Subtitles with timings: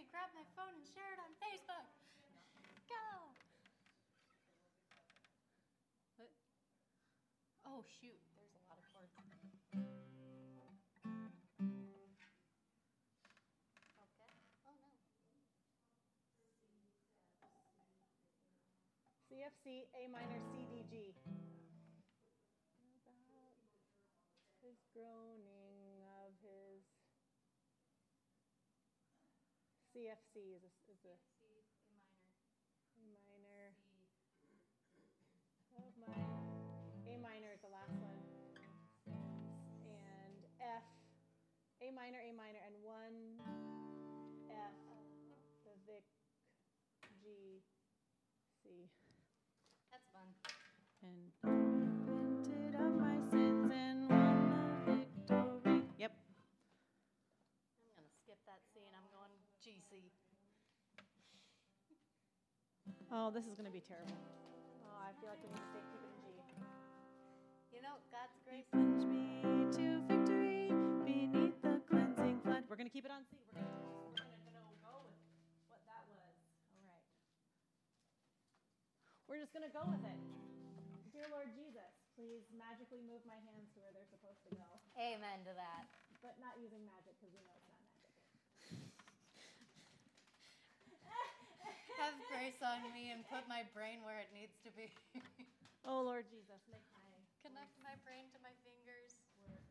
[0.00, 1.84] Somebody grab my phone and share it on Facebook.
[2.88, 3.36] Go.
[6.16, 6.32] What?
[7.68, 8.16] Oh, shoot.
[8.32, 9.12] There's a lot of cords.
[13.92, 14.32] Okay.
[14.64, 14.88] Oh, no.
[19.28, 21.12] CFC, A minor, C, D, G.
[24.64, 26.88] His groaning of his
[30.00, 31.44] CFC is a, is a C,
[32.96, 33.68] A minor, A minor
[34.96, 35.04] C.
[35.76, 36.24] Oh, of mine.
[37.04, 38.16] A minor is the last one.
[39.84, 40.88] And F,
[41.84, 42.79] A minor, A minor, and
[63.10, 64.14] Oh, this is going to be terrible.
[64.86, 66.62] Oh, I feel like we need to stay, keep it in G.
[67.74, 68.66] You know, God's grace.
[68.70, 69.42] Plunge me
[69.74, 70.70] to victory
[71.02, 72.62] beneath the cleansing flood.
[72.70, 73.34] We're going to keep it on C.
[73.50, 75.18] We're going to gonna go with
[75.74, 76.34] what that was.
[76.70, 77.02] All right.
[79.26, 80.20] We're just going to go with it.
[81.10, 85.42] Dear Lord Jesus, please magically move my hands to where they're supposed to go, Amen
[85.50, 85.90] to that.
[86.22, 88.99] but not using magic because we know it's not magic.
[92.00, 94.88] Have grace on me and put my brain where it needs to be.
[95.84, 97.00] Oh, Lord Jesus, make my
[97.42, 99.12] Connect my brain to my fingers.
[99.36, 99.64] work.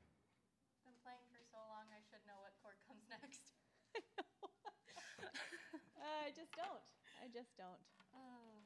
[0.83, 3.51] Been playing for so long, I should know what chord comes next.
[6.01, 6.81] I just don't.
[7.21, 7.79] I just don't.
[8.13, 8.63] Oh.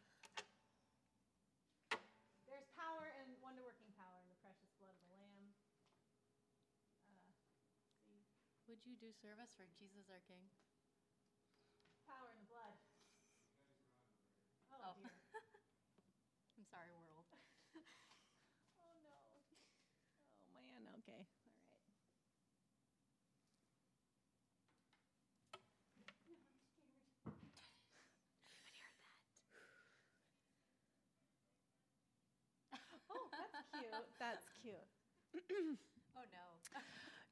[2.46, 5.54] There's power and wonder working power in the precious blood of the Lamb.
[7.10, 7.32] Uh,
[8.06, 8.24] see,
[8.68, 10.50] Would you do service for Jesus our King?
[12.06, 12.78] power in the blood.
[16.58, 17.26] I'm sorry, world.
[18.80, 19.18] Oh no.
[20.56, 20.84] Oh man.
[21.00, 21.22] Okay.
[21.22, 21.94] All right.
[33.10, 34.06] Oh, that's cute.
[34.20, 34.88] That's cute.
[36.16, 36.80] Oh no.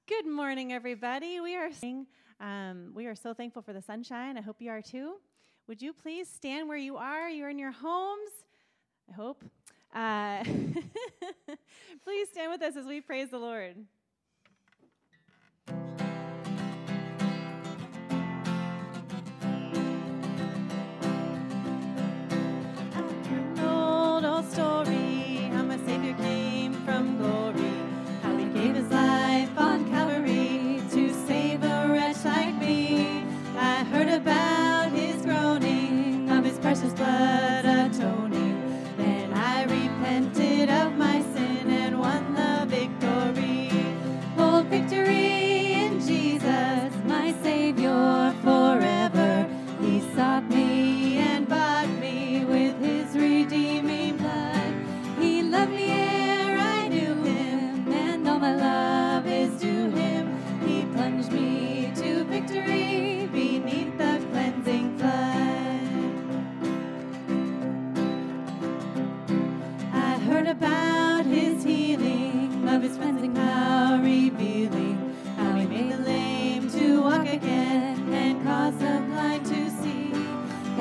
[0.08, 1.40] Good morning, everybody.
[1.40, 1.70] We are
[2.40, 4.38] um, we are so thankful for the sunshine.
[4.38, 5.18] I hope you are too.
[5.68, 7.30] Would you please stand where you are?
[7.30, 8.32] You're in your homes.
[9.10, 9.44] I hope.
[9.94, 10.44] Uh,
[12.04, 13.76] please stand with us as we praise the Lord.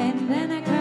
[0.00, 0.80] And then I cried,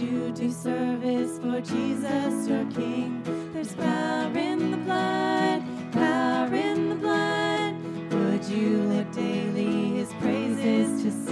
[0.00, 3.22] you do service for Jesus, your King.
[3.52, 5.62] There's power in the blood,
[5.92, 7.74] power in the blood.
[8.12, 11.25] Would you lift daily his praises to sing?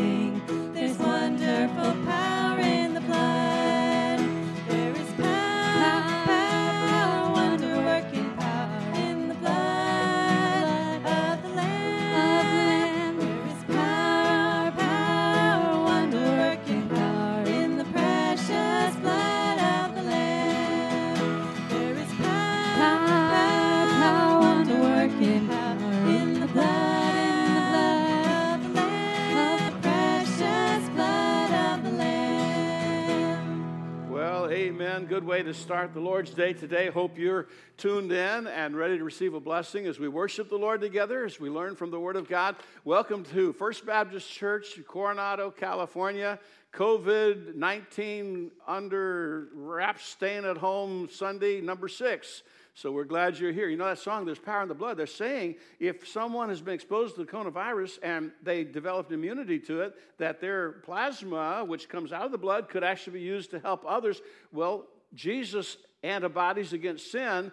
[35.15, 36.91] Good way to start the Lord's Day today.
[36.91, 37.47] Hope you're
[37.77, 41.39] tuned in and ready to receive a blessing as we worship the Lord together, as
[41.39, 42.57] we learn from the Word of God.
[42.85, 46.41] Welcome to First Baptist Church, Coronado, California.
[46.73, 52.43] COVID 19 under wrap, staying at home Sunday, number six.
[52.77, 53.69] So we're glad you're here.
[53.69, 54.97] You know that song, There's Power in the Blood?
[54.97, 59.83] They're saying if someone has been exposed to the coronavirus and they developed immunity to
[59.83, 63.61] it, that their plasma, which comes out of the blood, could actually be used to
[63.61, 64.21] help others.
[64.51, 67.51] Well, Jesus' antibodies against sin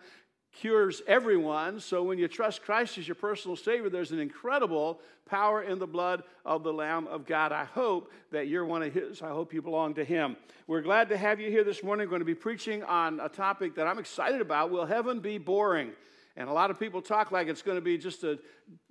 [0.51, 1.79] cures everyone.
[1.79, 5.87] So when you trust Christ as your personal Savior, there's an incredible power in the
[5.87, 7.51] blood of the Lamb of God.
[7.51, 9.21] I hope that you're one of His.
[9.21, 10.35] I hope you belong to Him.
[10.67, 12.05] We're glad to have you here this morning.
[12.05, 15.37] We're going to be preaching on a topic that I'm excited about Will heaven be
[15.37, 15.91] boring?
[16.37, 18.39] And a lot of people talk like it's going to be just a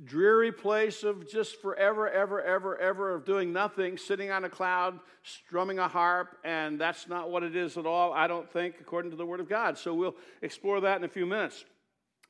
[0.04, 5.00] dreary place of just forever, ever, ever, ever of doing nothing, sitting on a cloud,
[5.22, 9.10] strumming a harp, and that's not what it is at all, I don't think, according
[9.12, 9.78] to the Word of God.
[9.78, 11.64] So we'll explore that in a few minutes.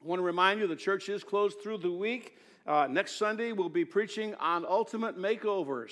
[0.02, 2.36] I want to remind you the church is closed through the week.
[2.66, 5.90] Uh, next Sunday, we'll be preaching on ultimate makeovers.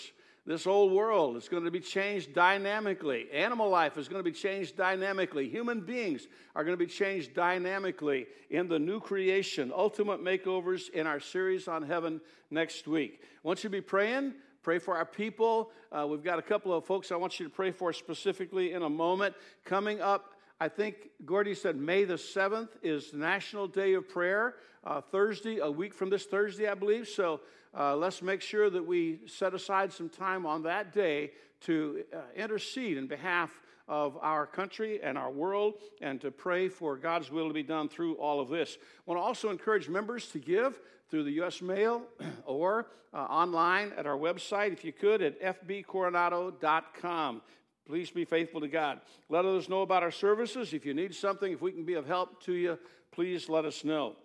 [0.49, 3.31] This old world is going to be changed dynamically.
[3.35, 5.47] Animal life is going to be changed dynamically.
[5.47, 6.26] Human beings
[6.57, 9.71] are going to be changed dynamically in the new creation.
[9.76, 13.21] Ultimate makeovers in our series on heaven next week.
[13.43, 14.33] Want you to be praying.
[14.62, 15.71] Pray for our people.
[15.93, 18.81] Uh, we've got a couple of folks I want you to pray for specifically in
[18.81, 19.35] a moment.
[19.67, 24.57] Coming up, I think Gordy said May the 7th is National Day of Prayer.
[24.83, 27.07] Uh, Thursday, a week from this Thursday, I believe.
[27.07, 27.43] So
[27.79, 32.19] uh, let's make sure that we set aside some time on that day to uh,
[32.35, 37.47] intercede in behalf of our country and our world and to pray for God's will
[37.47, 38.79] to be done through all of this.
[38.81, 41.62] I want to also encourage members to give through the U.S.
[41.62, 42.03] mail
[42.45, 47.43] or uh, online at our website, if you could, at fbcoronado.com.
[47.88, 49.00] Please be faithful to God.
[49.30, 50.75] Let others know about our services.
[50.75, 52.78] If you need something, if we can be of help to you,
[53.12, 54.16] please let us know.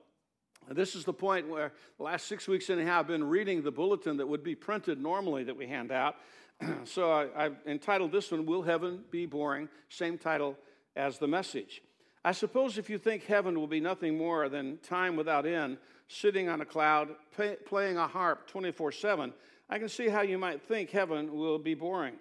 [0.70, 4.18] This is the point where the last six weeks anyhow I've been reading the bulletin
[4.18, 6.18] that would be printed normally that we hand out.
[6.84, 9.70] so I, have entitled this one, Will Heaven Be Boring?
[9.88, 10.58] Same title
[10.98, 11.82] as the message.
[12.26, 15.78] I suppose if you think heaven will be nothing more than time without end,
[16.10, 19.34] sitting on a cloud, pay, playing a harp 24 7,
[19.70, 22.16] I can see how you might think heaven will be boring.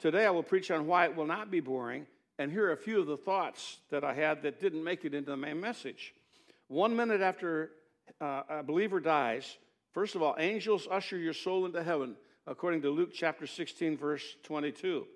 [0.00, 2.06] Today I will preach on why it will not be boring,
[2.38, 5.12] and here are a few of the thoughts that I had that didn't make it
[5.12, 6.14] into the main message.
[6.68, 7.72] One minute after
[8.18, 9.58] uh, a believer dies,
[9.92, 12.16] first of all, angels usher your soul into heaven,
[12.46, 15.06] according to Luke chapter 16, verse 22.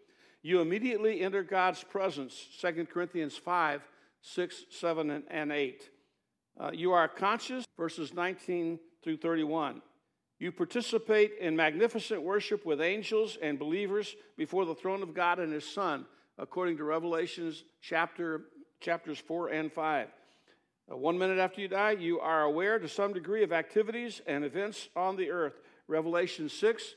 [0.42, 3.80] You immediately enter God's presence, 2 Corinthians 5,
[4.20, 5.90] 6, 7, and 8.
[6.60, 9.80] Uh, you are conscious, verses 19 through 31.
[10.38, 15.52] You participate in magnificent worship with angels and believers before the throne of God and
[15.52, 16.06] His Son,
[16.38, 18.42] according to Revelations chapter,
[18.80, 20.08] chapters 4 and 5.
[20.90, 24.44] Uh, one minute after you die, you are aware to some degree of activities and
[24.44, 25.54] events on the earth.
[25.86, 26.94] Revelation 6,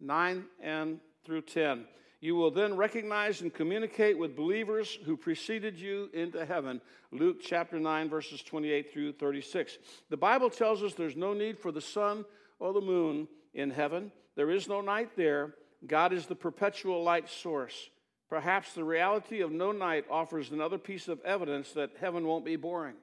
[0.00, 1.84] 9, and through 10.
[2.20, 6.82] You will then recognize and communicate with believers who preceded you into heaven.
[7.12, 9.78] Luke chapter 9, verses 28 through 36.
[10.10, 12.26] The Bible tells us there's no need for the sun
[12.60, 15.54] or the moon in heaven, there is no night there.
[15.86, 17.90] God is the perpetual light source.
[18.28, 22.54] Perhaps the reality of no night offers another piece of evidence that heaven won't be
[22.54, 22.94] boring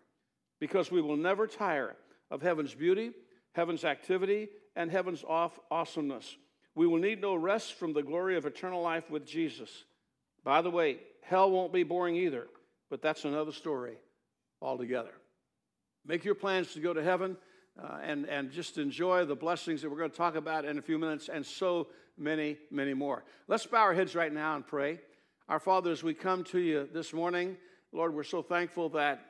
[0.59, 1.95] because we will never tire
[2.31, 3.11] of heaven's beauty,
[3.53, 5.25] heaven's activity, and heaven's
[5.69, 6.37] awesomeness.
[6.75, 9.69] We will need no rest from the glory of eternal life with Jesus.
[10.43, 12.47] By the way, hell won't be boring either,
[12.89, 13.97] but that's another story
[14.61, 15.13] altogether.
[16.05, 17.35] Make your plans to go to heaven
[17.81, 20.81] uh, and, and just enjoy the blessings that we're going to talk about in a
[20.81, 23.23] few minutes and so many, many more.
[23.47, 24.99] Let's bow our heads right now and pray.
[25.49, 27.57] Our Father, as we come to you this morning,
[27.91, 29.21] Lord, we're so thankful that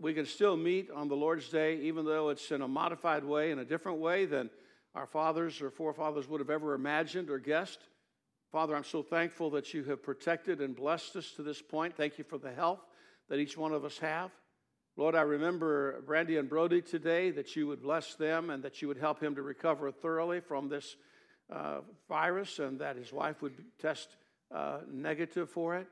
[0.00, 3.50] we can still meet on the Lord's Day, even though it's in a modified way,
[3.50, 4.50] in a different way than
[4.94, 7.80] our fathers or forefathers would have ever imagined or guessed.
[8.50, 11.96] Father, I'm so thankful that you have protected and blessed us to this point.
[11.96, 12.80] Thank you for the health
[13.28, 14.32] that each one of us have.
[14.96, 18.88] Lord, I remember Brandy and Brody today, that you would bless them and that you
[18.88, 20.96] would help him to recover thoroughly from this
[21.50, 24.16] uh, virus and that his wife would test
[24.54, 25.86] uh, negative for it.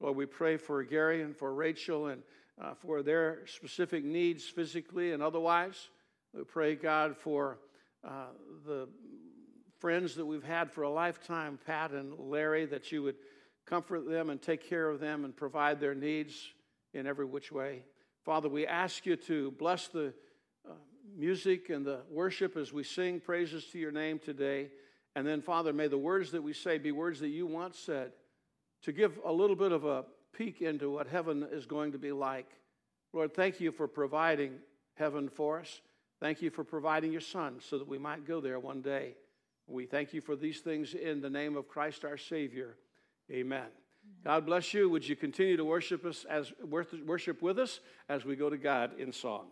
[0.00, 2.22] Lord, we pray for Gary and for Rachel and
[2.60, 5.88] uh, for their specific needs physically and otherwise.
[6.32, 7.58] We pray, God, for
[8.04, 8.28] uh,
[8.66, 8.88] the
[9.78, 13.16] friends that we've had for a lifetime, Pat and Larry, that you would
[13.66, 16.34] comfort them and take care of them and provide their needs
[16.92, 17.82] in every which way.
[18.24, 20.14] Father, we ask you to bless the
[20.66, 20.72] uh,
[21.14, 24.70] music and the worship as we sing praises to your name today.
[25.14, 28.12] And then, Father, may the words that we say be words that you once said
[28.82, 32.12] to give a little bit of a peek into what heaven is going to be
[32.12, 32.48] like.
[33.12, 34.54] Lord, thank you for providing
[34.94, 35.80] heaven for us.
[36.18, 39.16] Thank you for providing your Son so that we might go there one day.
[39.66, 42.76] We thank you for these things in the name of Christ our Savior.
[43.30, 43.83] Amen.
[44.24, 44.88] God bless you.
[44.88, 48.98] Would you continue to worship us as worship with us as we go to God
[48.98, 49.48] in song?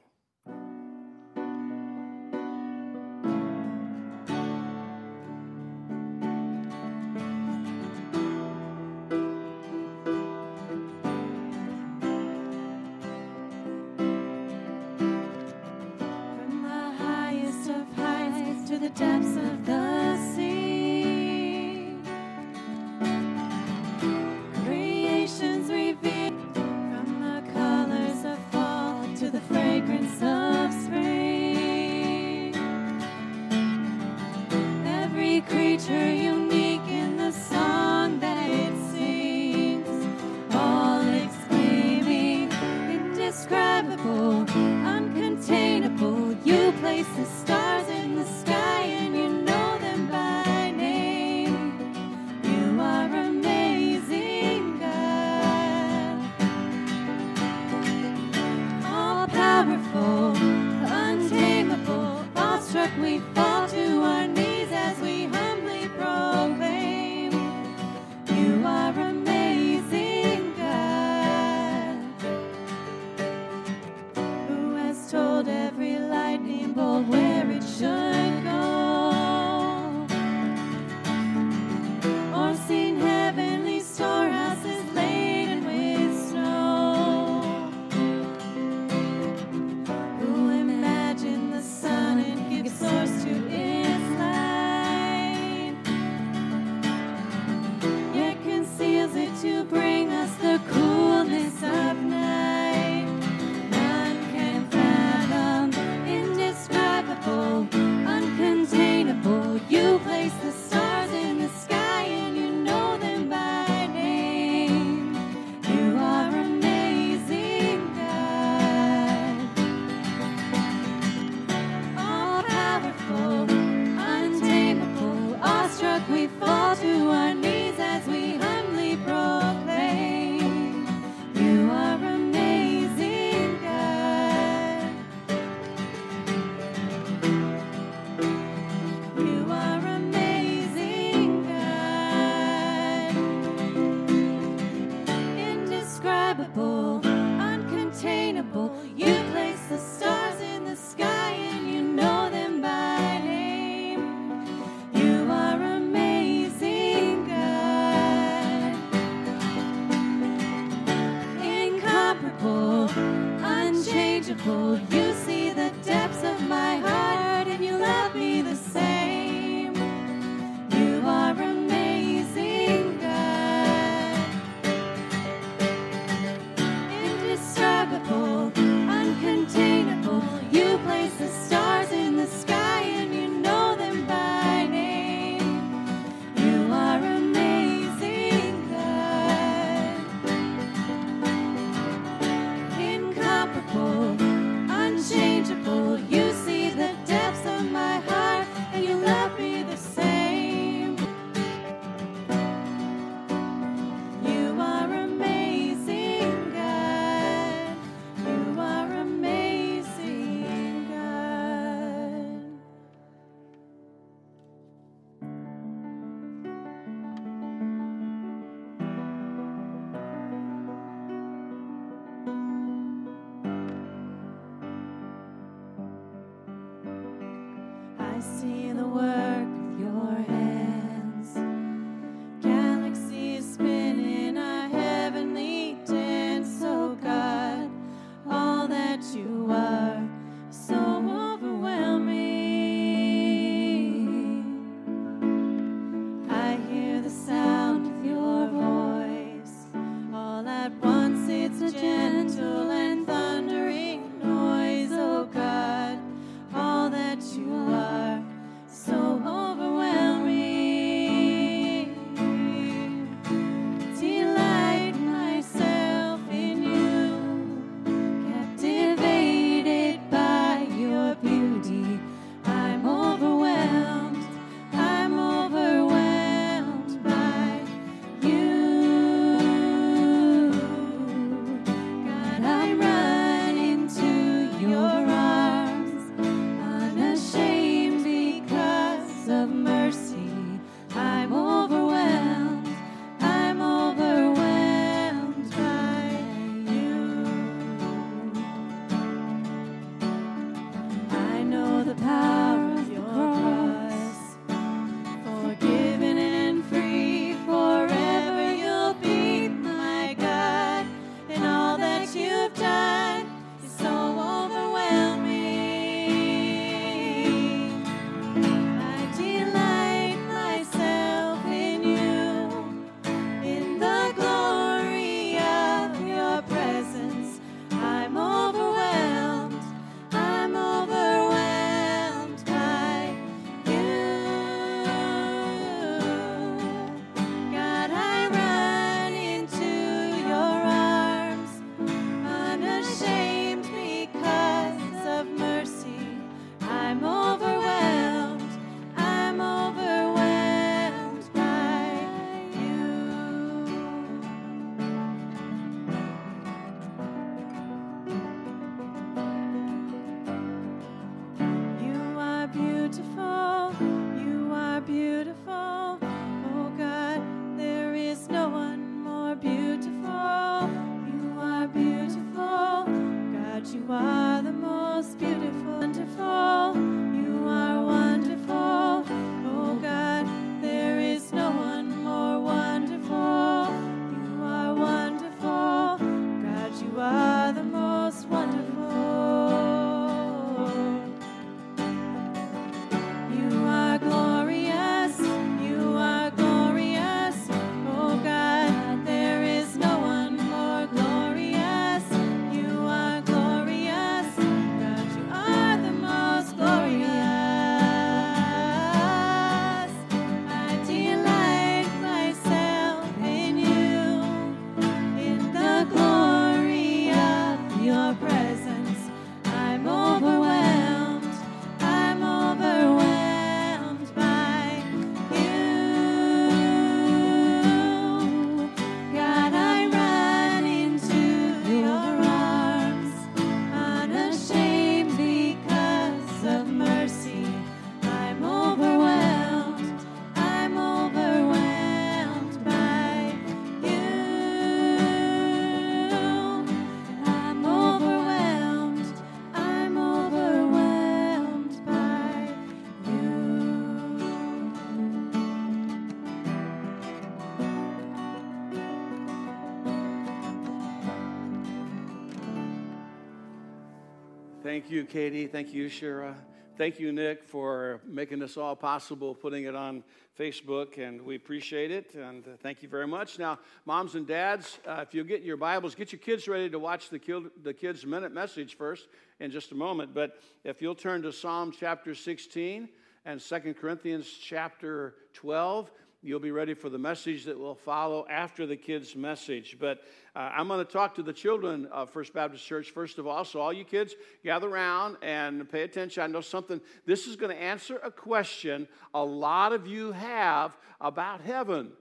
[464.80, 465.46] Katie.
[465.46, 466.34] Thank you, Shira.
[466.78, 470.02] Thank you, Nick, for making this all possible, putting it on
[470.38, 472.14] Facebook, and we appreciate it.
[472.14, 473.38] And uh, thank you very much.
[473.38, 476.78] Now, moms and dads, uh, if you'll get your Bibles, get your kids ready to
[476.78, 479.08] watch the, kid, the kids' minute message first
[479.40, 480.14] in just a moment.
[480.14, 482.88] But if you'll turn to Psalm chapter 16
[483.26, 485.90] and Second Corinthians chapter 12,
[486.22, 489.76] you'll be ready for the message that will follow after the kids' message.
[489.78, 490.02] But
[490.36, 493.44] uh, I'm going to talk to the children of First Baptist Church first of all.
[493.44, 496.22] So, all you kids, gather around and pay attention.
[496.22, 500.76] I know something, this is going to answer a question a lot of you have
[501.00, 501.92] about heaven.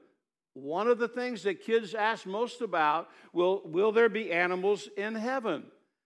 [0.53, 5.15] One of the things that kids ask most about will, will there be animals in
[5.15, 5.63] heaven?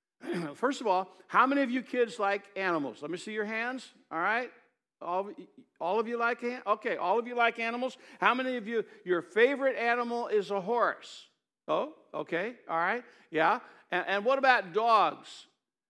[0.55, 3.01] First of all, how many of you kids like animals?
[3.01, 3.91] Let me see your hands.
[4.11, 4.51] All right.
[5.05, 5.29] All,
[5.79, 7.97] all of you like okay all of you like animals?
[8.19, 11.27] How many of you your favorite animal is a horse?
[11.67, 13.59] Oh okay all right yeah.
[13.91, 15.47] And, and what about dogs?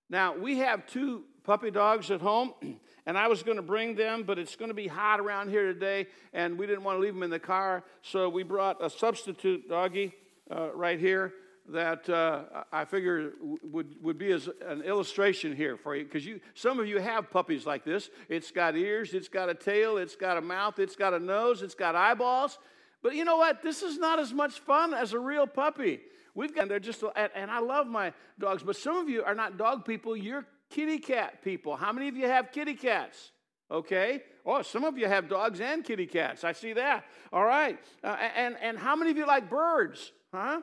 [0.09, 2.53] Now we have two puppy dogs at home
[3.05, 5.71] and i was going to bring them but it's going to be hot around here
[5.71, 8.89] today and we didn't want to leave them in the car so we brought a
[8.89, 10.11] substitute doggy
[10.49, 11.33] uh, right here
[11.69, 16.39] that uh, I figure would, would be as an illustration here for you because you
[16.53, 18.09] some of you have puppies like this.
[18.29, 21.61] It's got ears, it's got a tail, it's got a mouth, it's got a nose,
[21.61, 22.59] it's got eyeballs.
[23.01, 23.63] But you know what?
[23.63, 26.01] This is not as much fun as a real puppy.
[26.35, 29.57] We've got they're just and I love my dogs, but some of you are not
[29.57, 30.15] dog people.
[30.15, 31.75] You're kitty cat people.
[31.75, 33.31] How many of you have kitty cats?
[33.71, 34.21] Okay.
[34.45, 36.43] Oh, some of you have dogs and kitty cats.
[36.43, 37.05] I see that.
[37.33, 37.79] All right.
[38.03, 40.11] Uh, and and how many of you like birds?
[40.31, 40.61] Huh?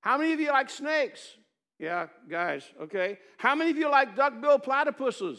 [0.00, 1.36] How many of you like snakes?
[1.78, 3.18] Yeah, guys, okay.
[3.38, 5.38] How many of you like duck-billed platypuses?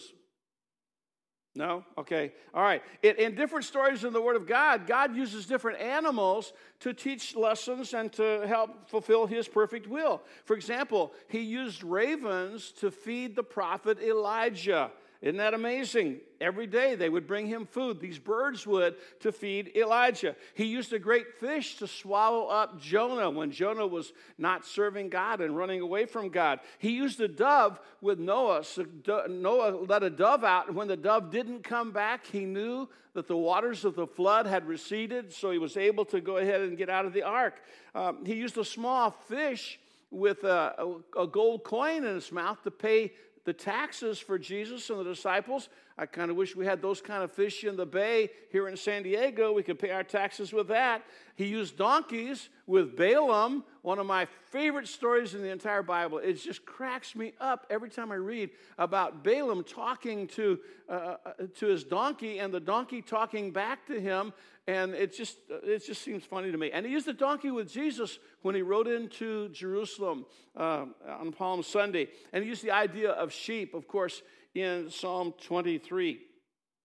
[1.53, 1.83] No?
[1.97, 2.31] Okay.
[2.53, 2.81] All right.
[3.03, 7.35] In, in, different stories in the Word of God, God uses different animals to teach
[7.35, 10.21] lessons and to help fulfill His perfect will.
[10.45, 14.91] For example, He used ravens to feed the prophet Elijah.
[15.21, 16.21] Isn't that amazing?
[16.39, 17.99] Every day they would bring him food.
[17.99, 20.35] These birds would to feed Elijah.
[20.55, 25.39] He used a great fish to swallow up Jonah when Jonah was not serving God
[25.39, 26.59] and running away from God.
[26.79, 28.63] He used a dove with Noah.
[28.63, 28.87] So
[29.29, 33.27] Noah let a dove out, and when the dove didn't come back, he knew that
[33.27, 36.77] the waters of the flood had receded, so he was able to go ahead and
[36.77, 37.61] get out of the ark.
[37.93, 39.79] Um, he used a small fish
[40.09, 44.99] with a, a, gold coin in its mouth to pay the taxes for Jesus and
[44.99, 45.69] the disciples.
[45.97, 48.77] I kind of wish we had those kind of fish in the bay here in
[48.77, 49.51] San Diego.
[49.51, 51.03] We could pay our taxes with that.
[51.35, 56.19] He used donkeys with Balaam, one of my favorite stories in the entire Bible.
[56.19, 61.33] It just cracks me up every time I read about Balaam talking to, uh, uh
[61.57, 64.33] to his donkey and the donkey talking back to him.
[64.71, 66.71] And it just, it just seems funny to me.
[66.71, 71.61] And he used the donkey with Jesus when he rode into Jerusalem uh, on Palm
[71.61, 72.07] Sunday.
[72.31, 74.21] And he used the idea of sheep, of course,
[74.55, 76.21] in Psalm 23.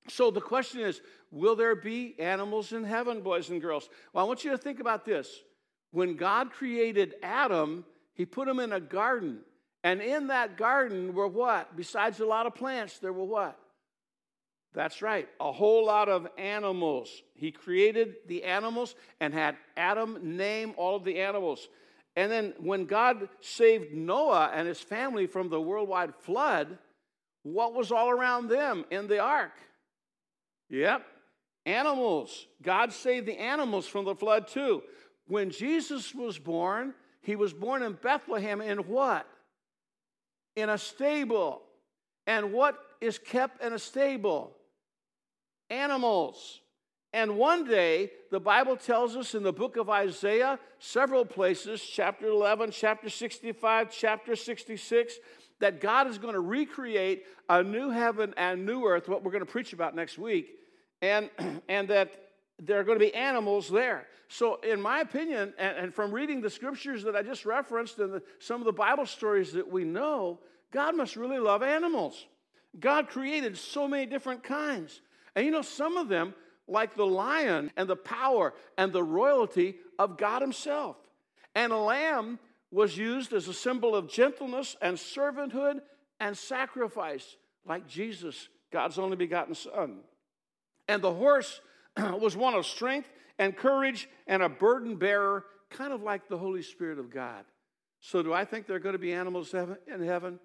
[0.09, 3.89] So the question is will there be animals in heaven, boys and girls?
[4.13, 5.29] Well, I want you to think about this.
[5.93, 9.43] When God created Adam, he put him in a garden.
[9.85, 11.77] And in that garden were what?
[11.77, 13.57] Besides a lot of plants, there were what?
[14.77, 17.23] That's right, a whole lot of animals.
[17.35, 21.71] He created the animals and had Adam name all of the animals.
[22.15, 26.77] And then when God saved Noah and his family from the worldwide flood,
[27.43, 29.53] what was all around them in the ark?
[30.69, 31.07] Yep,
[31.65, 32.47] animals.
[32.63, 34.83] God saved the animals from the flood too.
[35.27, 39.27] When Jesus was born, he was born in Bethlehem in what?
[40.55, 41.63] In a stable.
[42.27, 44.53] And what is kept in a stable?
[45.71, 46.61] Animals.
[47.13, 52.27] And one day, the Bible tells us in the book of Isaiah, several places, chapter
[52.27, 55.15] 11, chapter 65, chapter 66,
[55.61, 59.45] that God is going to recreate a new heaven and new earth, what we're going
[59.45, 60.51] to preach about next week,
[61.01, 61.31] and,
[61.69, 62.13] and that
[62.59, 64.07] there are going to be animals there.
[64.29, 68.15] So, in my opinion, and, and from reading the scriptures that I just referenced and
[68.15, 70.41] the, some of the Bible stories that we know,
[70.73, 72.27] God must really love animals.
[72.79, 75.01] God created so many different kinds.
[75.37, 76.35] And you know, some of them,
[76.67, 80.97] like the lion and the power and the royalty of God Himself.
[81.55, 82.41] And a lamb
[82.73, 85.81] was used as a symbol of gentleness and servanthood
[86.19, 89.99] and sacrifice, like Jesus, God's only begotten Son.
[90.89, 91.61] And the horse
[91.97, 96.63] was one of strength and courage and a burden bearer, kind of like the Holy
[96.63, 97.45] Spirit of God.
[98.01, 100.39] So, do I think there are going to be animals in heaven?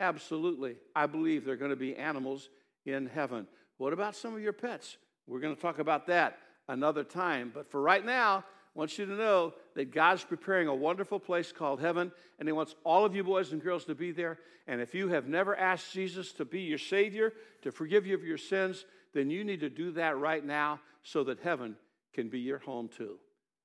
[0.00, 0.76] Absolutely.
[0.94, 2.48] I believe there are going to be animals
[2.84, 3.46] in heaven.
[3.78, 4.96] What about some of your pets?
[5.26, 6.38] We're going to talk about that
[6.68, 7.50] another time.
[7.54, 11.52] But for right now, I want you to know that God's preparing a wonderful place
[11.52, 14.38] called heaven, and He wants all of you boys and girls to be there.
[14.66, 18.24] And if you have never asked Jesus to be your Savior, to forgive you of
[18.24, 21.76] your sins, then you need to do that right now so that heaven
[22.12, 23.18] can be your home too.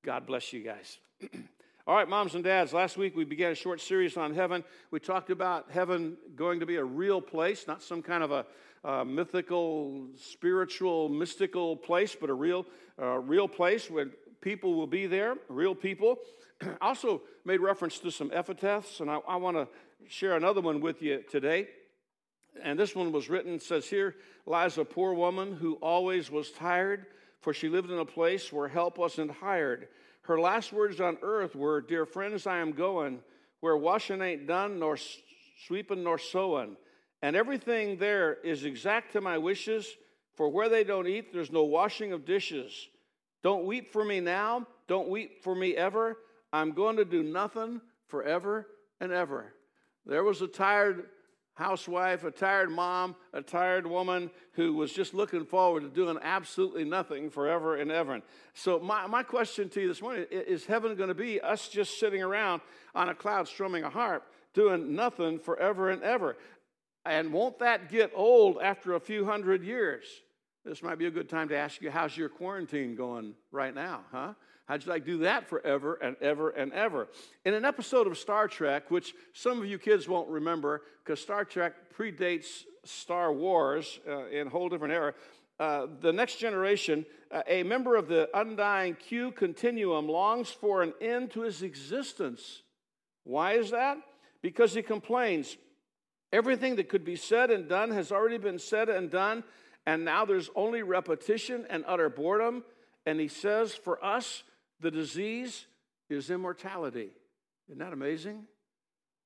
[0.06, 1.00] God bless you guys.
[1.86, 4.64] All right, moms and dads, last week we began a short series on heaven.
[4.90, 8.46] We talked about heaven going to be a real place, not some kind of a
[8.84, 12.66] uh, mythical, spiritual, mystical place, but a real,
[13.02, 14.08] uh, real place where
[14.42, 16.20] people will be there, real people.
[16.82, 19.68] also made reference to some epitaphs, and I, I want to
[20.08, 21.68] share another one with you today.
[22.62, 24.16] And this one was written, says, Here
[24.46, 27.08] lies a poor woman who always was tired,
[27.42, 29.88] for she lived in a place where help wasn't hired.
[30.24, 33.20] Her last words on earth were, Dear friends, I am going
[33.60, 34.98] where washing ain't done, nor
[35.66, 36.76] sweeping, nor sewing.
[37.24, 39.88] And everything there is exact to my wishes,
[40.36, 42.90] for where they don't eat, there's no washing of dishes.
[43.42, 44.68] Don't weep for me now.
[44.90, 46.18] Don't weep for me ever.
[46.52, 48.68] I'm going to do nothing forever
[49.00, 49.54] and ever.
[50.06, 51.06] There was a tired
[51.54, 56.84] housewife, a tired mom, a tired woman who was just looking forward to doing absolutely
[56.84, 58.22] nothing forever and ever.
[58.54, 62.00] So, my, my question to you this morning is heaven going to be us just
[62.00, 62.62] sitting around
[62.96, 66.38] on a cloud strumming a harp, doing nothing forever and ever?
[67.06, 70.06] And won't that get old after a few hundred years?
[70.66, 74.02] This might be a good time to ask you, how's your quarantine going right now,
[74.12, 74.34] huh?
[74.66, 77.10] How'd you like to do that forever and ever and ever?
[77.44, 81.44] In an episode of Star Trek, which some of you kids won't remember because Star
[81.44, 85.14] Trek predates Star Wars uh, in a whole different era,
[85.60, 90.94] uh, the next generation, uh, a member of the undying Q continuum longs for an
[91.02, 92.62] end to his existence.
[93.26, 93.98] Why is that?
[94.42, 95.58] Because he complains.
[96.34, 99.44] Everything that could be said and done has already been said and done,
[99.86, 102.64] and now there's only repetition and utter boredom.
[103.06, 104.44] And he says, for us,
[104.80, 105.68] the disease
[106.10, 107.12] is immortality.
[107.70, 108.46] Isn't that amazing?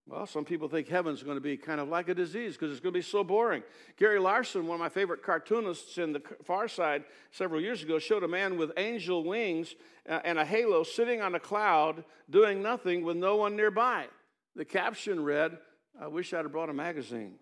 [0.06, 2.80] Well, some people think heaven's going to be kind of like a disease because it's
[2.82, 3.64] going to be so boring.
[3.98, 8.24] Gary Larson, one of my favorite cartoonists in the far side several years ago, showed
[8.24, 9.76] a man with angel wings
[10.10, 14.08] uh, and a halo sitting on a cloud doing nothing with no one nearby.
[14.56, 15.58] The caption read,
[16.00, 17.36] I wish I'd have brought a magazine.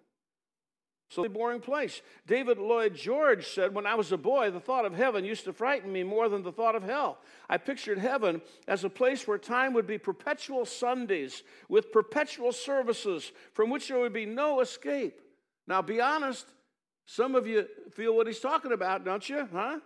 [1.09, 2.01] So, a boring place.
[2.25, 5.53] David Lloyd George said, When I was a boy, the thought of heaven used to
[5.53, 7.19] frighten me more than the thought of hell.
[7.47, 13.31] I pictured heaven as a place where time would be perpetual Sundays with perpetual services
[13.53, 15.21] from which there would be no escape.
[15.67, 16.47] Now, be honest,
[17.05, 19.47] some of you feel what he's talking about, don't you?
[19.53, 19.79] Huh?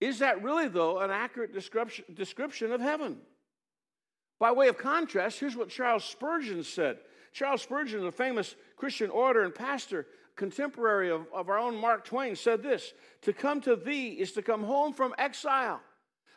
[0.00, 3.18] Is that really, though, an accurate description, description of heaven?
[4.40, 6.98] By way of contrast, here's what Charles Spurgeon said
[7.34, 12.36] Charles Spurgeon, a famous Christian orator and pastor, contemporary of, of our own Mark Twain,
[12.36, 15.80] said this To come to thee is to come home from exile.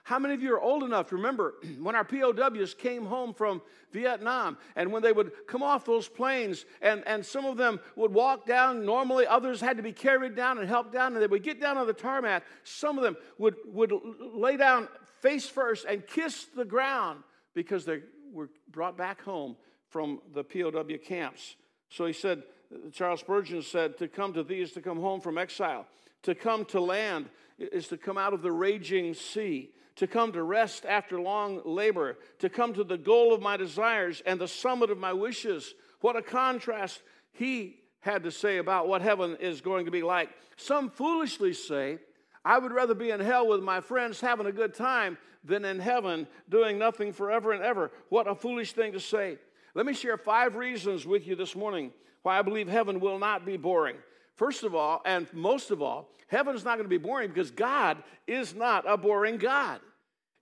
[0.04, 3.62] How many of you are old enough to remember when our POWs came home from
[3.92, 8.12] Vietnam and when they would come off those planes and, and some of them would
[8.12, 11.44] walk down normally, others had to be carried down and helped down, and they would
[11.44, 12.44] get down on the tarmac.
[12.64, 13.94] Some of them would, would
[14.34, 14.88] lay down
[15.22, 17.22] face first and kiss the ground
[17.54, 18.00] because they
[18.34, 19.56] were brought back home
[19.89, 21.56] from the POW camps.
[21.89, 22.43] So he said,
[22.91, 25.88] Charles Spurgeon said, to come to thee is to come home from exile.
[26.23, 29.71] To come to land is to come out of the raging sea.
[29.95, 32.17] To come to rest after long labor.
[32.39, 35.73] To come to the goal of my desires and the summit of my wishes.
[36.02, 40.30] What a contrast he had to say about what heaven is going to be like.
[40.56, 42.00] Some foolishly say,
[42.43, 45.80] I would rather be in hell with my friends having a good time than in
[45.80, 47.91] heaven doing nothing forever and ever.
[48.10, 49.38] What a foolish thing to say.
[49.78, 51.92] Let me share five reasons with you this morning
[52.24, 53.98] why I believe heaven will not be boring.
[54.34, 57.52] First of all, and most of all, heaven is not going to be boring because
[57.52, 59.80] God is not a boring God.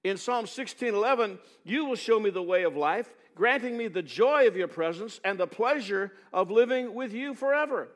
[0.06, 4.48] In Psalm 16:11, you will show me the way of life, granting me the joy
[4.48, 7.89] of your presence and the pleasure of living with you forever.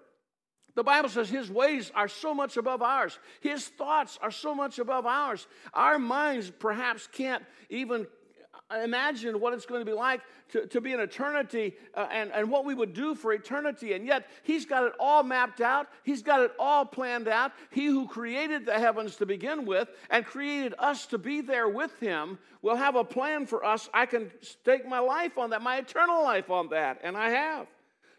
[0.76, 3.18] The Bible says his ways are so much above ours.
[3.40, 5.48] His thoughts are so much above ours.
[5.74, 8.08] Our minds perhaps can't even
[8.78, 12.50] imagine what it's going to be like to, to be in eternity uh, and, and
[12.50, 13.94] what we would do for eternity.
[13.94, 17.52] And yet, He's got it all mapped out, He's got it all planned out.
[17.72, 21.98] He who created the heavens to begin with and created us to be there with
[22.00, 23.90] Him will have a plan for us.
[23.94, 27.68] I can stake my life on that, my eternal life on that, and I have.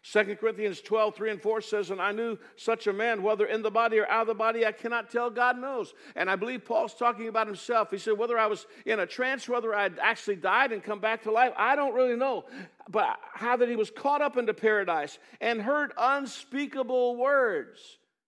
[0.03, 3.61] 2 Corinthians 12, 3 and 4 says, And I knew such a man, whether in
[3.61, 5.93] the body or out of the body, I cannot tell, God knows.
[6.15, 7.91] And I believe Paul's talking about himself.
[7.91, 11.23] He said, Whether I was in a trance, whether I'd actually died and come back
[11.23, 12.45] to life, I don't really know.
[12.89, 17.79] But how that he was caught up into paradise and heard unspeakable words.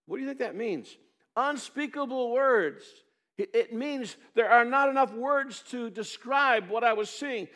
[0.06, 0.96] What do you think that means?
[1.36, 2.84] Unspeakable words.
[3.36, 7.48] It means there are not enough words to describe what I was seeing,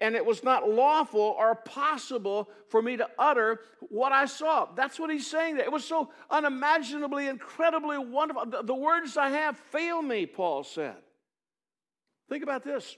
[0.00, 4.66] and it was not lawful or possible for me to utter what I saw.
[4.74, 5.64] That's what he's saying there.
[5.64, 8.46] It was so unimaginably, incredibly wonderful.
[8.64, 10.96] The, words I have fail me, Paul said.
[12.28, 12.96] Think about this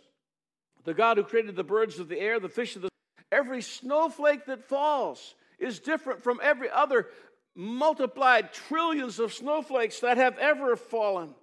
[0.85, 2.89] the God who created the birds of the air, the fish of the
[3.31, 7.09] every snowflake that falls is different from every other
[7.55, 11.35] multiplied trillions of snowflakes that have ever fallen.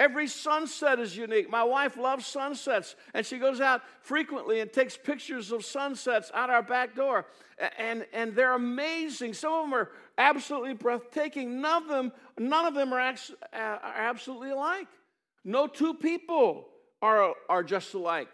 [0.00, 1.50] Every sunset is unique.
[1.50, 6.48] My wife loves sunsets, and she goes out frequently and takes pictures of sunsets out
[6.48, 7.26] our back door.
[7.78, 9.34] And, and they're amazing.
[9.34, 11.60] Some of them are absolutely breathtaking.
[11.60, 14.88] None of them, none of them are, ex, uh, are absolutely alike.
[15.44, 16.68] No two people
[17.02, 18.28] are, are just alike.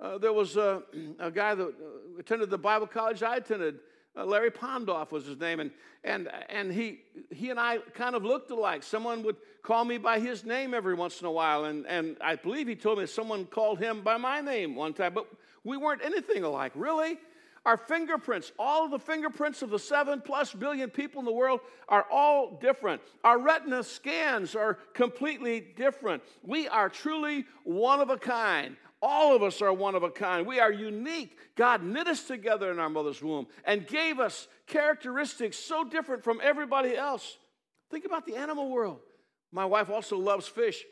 [0.00, 0.82] Uh, there was a,
[1.20, 3.78] a guy that uh, attended the Bible college I attended
[4.16, 5.70] uh, Larry Pondoff was his name, and,
[6.04, 8.82] and, and he, he and I kind of looked alike.
[8.82, 12.36] Someone would call me by his name every once in a while, and, and I
[12.36, 15.26] believe he told me someone called him by my name one time, but
[15.64, 17.18] we weren't anything alike, really.
[17.64, 21.60] Our fingerprints, all of the fingerprints of the seven plus billion people in the world
[21.88, 23.00] are all different.
[23.22, 26.24] Our retina scans are completely different.
[26.42, 28.76] We are truly one of a kind.
[29.00, 30.44] All of us are one of a kind.
[30.44, 31.38] We are unique.
[31.54, 36.40] God knit us together in our mother's womb and gave us characteristics so different from
[36.42, 37.38] everybody else.
[37.90, 38.98] Think about the animal world.
[39.52, 40.84] My wife also loves fish.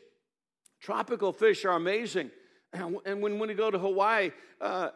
[0.79, 2.31] Tropical fish are amazing.
[2.73, 4.89] And when, we go to Hawaii uh,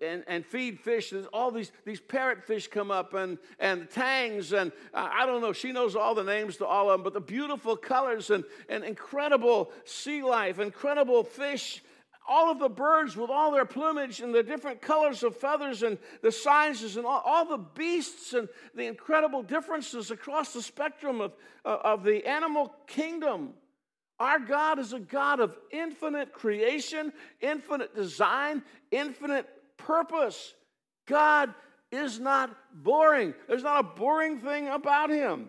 [0.00, 5.10] and, and feed fish, all these, these parrotfish come up and, and tangs, and uh,
[5.12, 7.76] I don't know, she knows all the names to all of them, but the beautiful
[7.76, 11.82] colors and, and incredible sea life, incredible fish
[12.28, 15.98] all of the birds with all their plumage and the different colors of feathers and
[16.22, 21.32] the sizes and all, all the beasts and the incredible differences across the spectrum of,
[21.64, 23.54] uh, of the animal kingdom.
[24.20, 30.54] Our God is a God of infinite creation, infinite design, infinite purpose.
[31.06, 31.54] God
[31.90, 33.32] is not boring.
[33.48, 35.48] There's not a boring thing about him.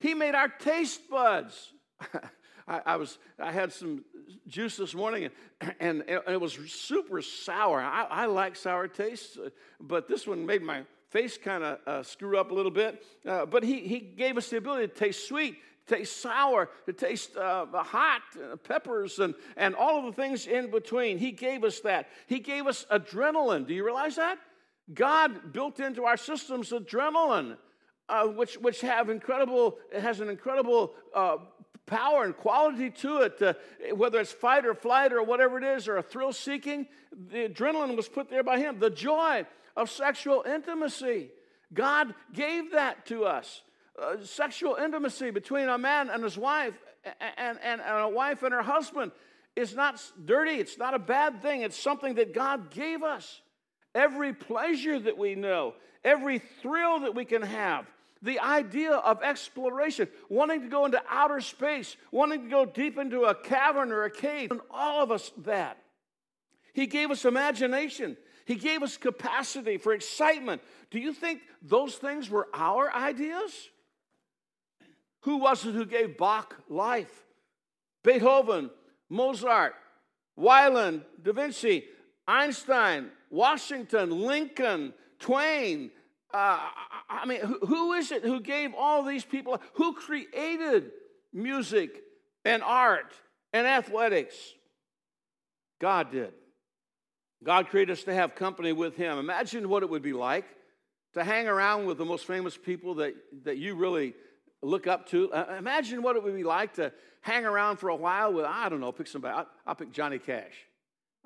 [0.00, 1.72] He made our taste buds.
[2.66, 4.04] I, I, was I had some
[4.46, 5.30] juice this morning
[5.80, 7.80] and, and, it was super sour.
[7.80, 12.02] I, I, like sour tastes, uh, but this one made my face kind of uh,
[12.02, 13.04] screw up a little bit.
[13.26, 17.36] Uh, but he, he gave us the ability to taste sweet, taste sour, to taste
[17.36, 21.18] uh, hot, uh, peppers, and, and all of the things in between.
[21.18, 22.08] He gave us that.
[22.26, 23.66] He gave us adrenaline.
[23.66, 24.38] Do you realize that?
[24.92, 27.56] God built into our systems adrenaline.
[28.08, 31.36] Uh, which, which have incredible, it has an incredible uh,
[31.90, 33.52] power and quality to it, uh,
[33.94, 36.86] whether it's fight or flight or whatever it is, or a thrill seeking.
[37.12, 38.78] The adrenaline was put there by Him.
[38.78, 39.44] The joy
[39.76, 41.30] of sexual intimacy.
[41.74, 43.62] God gave that to us.
[44.00, 46.74] Uh, sexual intimacy between a man and his wife,
[47.36, 49.12] and, and, and a wife and her husband,
[49.56, 50.52] is not dirty.
[50.52, 51.62] It's not a bad thing.
[51.62, 53.42] It's something that God gave us.
[53.94, 55.74] Every pleasure that we know,
[56.04, 57.86] every thrill that we can have,
[58.22, 63.22] the idea of exploration, wanting to go into outer space, wanting to go deep into
[63.24, 65.78] a cavern or a cave, and all of us that.
[66.72, 68.16] He gave us imagination.
[68.44, 70.62] He gave us capacity for excitement.
[70.90, 73.52] Do you think those things were our ideas?
[75.20, 77.24] Who was it who gave Bach life?
[78.02, 78.70] Beethoven,
[79.08, 79.74] Mozart,
[80.38, 81.84] Weiland, Da Vinci,
[82.26, 85.90] Einstein, Washington, Lincoln, Twain,
[86.32, 86.58] uh,
[87.08, 90.90] I mean, who is it who gave all these people, who created
[91.32, 92.02] music
[92.44, 93.12] and art
[93.52, 94.36] and athletics?
[95.80, 96.32] God did.
[97.42, 99.18] God created us to have company with Him.
[99.18, 100.44] Imagine what it would be like
[101.14, 103.14] to hang around with the most famous people that,
[103.44, 104.14] that you really
[104.62, 105.32] look up to.
[105.32, 108.68] Uh, imagine what it would be like to hang around for a while with, I
[108.68, 109.34] don't know, pick somebody.
[109.34, 110.52] I'll, I'll pick Johnny Cash.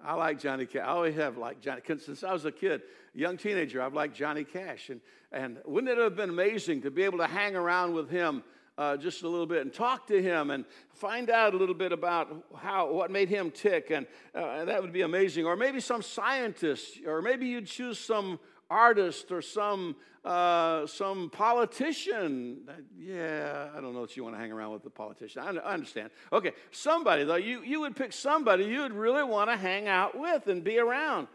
[0.03, 0.83] I like Johnny Cash.
[0.85, 1.81] I always have liked Johnny.
[1.87, 2.83] Since I was a kid,
[3.15, 4.91] young teenager, I've liked Johnny Cash.
[4.91, 5.01] And,
[5.33, 8.43] and wouldn't it have been amazing to be able to hang around with him
[8.77, 11.93] uh, just a little bit and talk to him and find out a little bit
[11.93, 13.91] about how what made him tick?
[13.91, 15.47] And uh, that would be amazing.
[15.47, 18.39] Or maybe some scientist, or maybe you'd choose some
[18.71, 22.63] artist or some uh, some politician.
[22.99, 25.43] Yeah, I don't know that you want to hang around with the politician.
[25.43, 26.11] I, I understand.
[26.33, 30.19] Okay, somebody though, you, you would pick somebody you would really want to hang out
[30.19, 31.29] with and be around.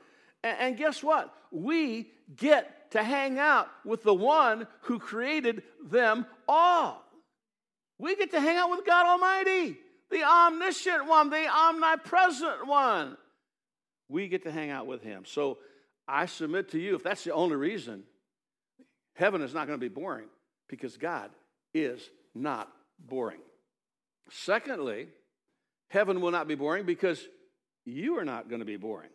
[0.43, 1.33] And, and guess what?
[1.51, 7.05] We get to hang out with the one who created them all.
[7.99, 9.77] We get to hang out with God Almighty,
[10.09, 13.17] the omniscient one, the omnipresent one.
[14.07, 15.25] We get to hang out with him.
[15.25, 15.59] So
[16.09, 18.03] I submit to you, if that's the only reason,
[19.13, 20.27] heaven is not going to be boring
[20.67, 21.29] because God
[21.73, 22.01] is
[22.33, 23.39] not boring.
[24.31, 25.07] Secondly,
[25.89, 27.27] Heaven will not be boring because
[27.83, 29.09] you are not going to be boring.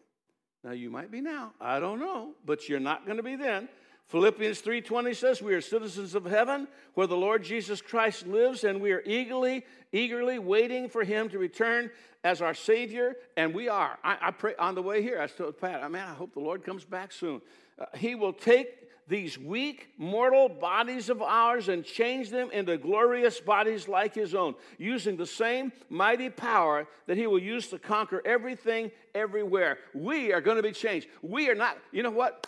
[0.65, 1.53] Now you might be now.
[1.61, 3.69] I don't know, but you're not going to be then.
[4.09, 8.81] Philippians 3:20 says we are citizens of heaven where the Lord Jesus Christ lives and
[8.81, 11.91] we are eagerly eagerly waiting for him to return
[12.23, 13.99] as our savior and we are.
[14.05, 16.65] I, I pray on the way here I told Pat, man, I hope the Lord
[16.65, 17.41] comes back soon.
[17.79, 23.41] Uh, he will take these weak, mortal bodies of ours and change them into glorious
[23.41, 28.23] bodies like his own, using the same mighty power that he will use to conquer
[28.25, 29.79] everything everywhere.
[29.93, 31.09] We are going to be changed.
[31.23, 32.47] We are not, you know what?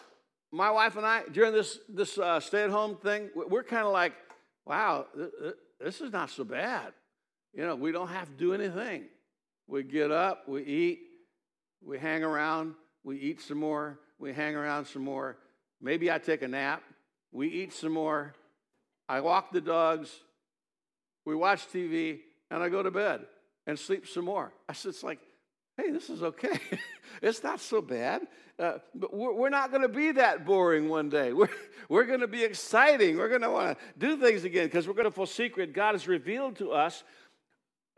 [0.57, 3.93] My wife and I, during this, this uh, stay at home thing, we're kind of
[3.93, 4.15] like,
[4.65, 5.07] wow,
[5.81, 6.93] this is not so bad.
[7.53, 9.05] You know, we don't have to do anything.
[9.67, 11.01] We get up, we eat,
[11.85, 15.37] we hang around, we eat some more, we hang around some more
[15.81, 16.83] Maybe I take a nap.
[17.33, 18.35] We eat some more.
[19.09, 20.11] I walk the dogs.
[21.25, 23.27] We watch TV, and I go to bed
[23.67, 24.53] and sleep some more.
[24.69, 25.19] I said, it's like,
[25.77, 26.59] hey, this is okay.
[27.23, 28.27] it's not so bad.
[28.59, 31.33] Uh, but we're, we're not going to be that boring one day.
[31.35, 31.49] We're,
[31.91, 33.19] we're going to be exciting.
[33.19, 35.75] We're going to want to do things again because we're going to full secret.
[35.75, 37.05] God has revealed to us,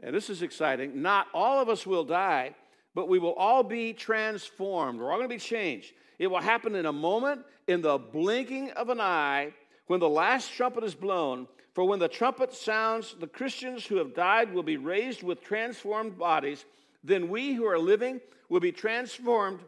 [0.03, 2.57] and this is exciting, not all of us will die,
[2.95, 4.99] but we will all be transformed.
[4.99, 5.93] We're all going to be changed.
[6.19, 9.55] It will happen in a moment, in the blinking of an eye,
[9.87, 11.47] when the last trumpet is blown.
[11.75, 16.19] For when the trumpet sounds, the Christians who have died will be raised with transformed
[16.19, 16.65] bodies.
[17.03, 19.61] Then we who are living will be transformed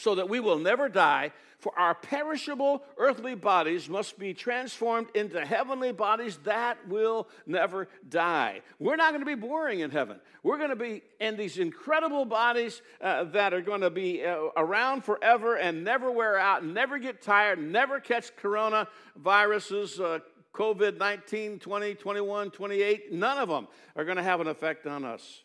[0.00, 5.44] so that we will never die, for our perishable earthly bodies must be transformed into
[5.44, 8.62] heavenly bodies that will never die.
[8.78, 10.18] We're not going to be boring in heaven.
[10.42, 14.38] We're going to be in these incredible bodies uh, that are going to be uh,
[14.56, 20.00] around forever and never wear out, never get tired, never catch coronaviruses.
[20.00, 20.20] Uh,
[20.52, 25.04] COVID 19, 20, 21, 28, none of them are going to have an effect on
[25.04, 25.42] us.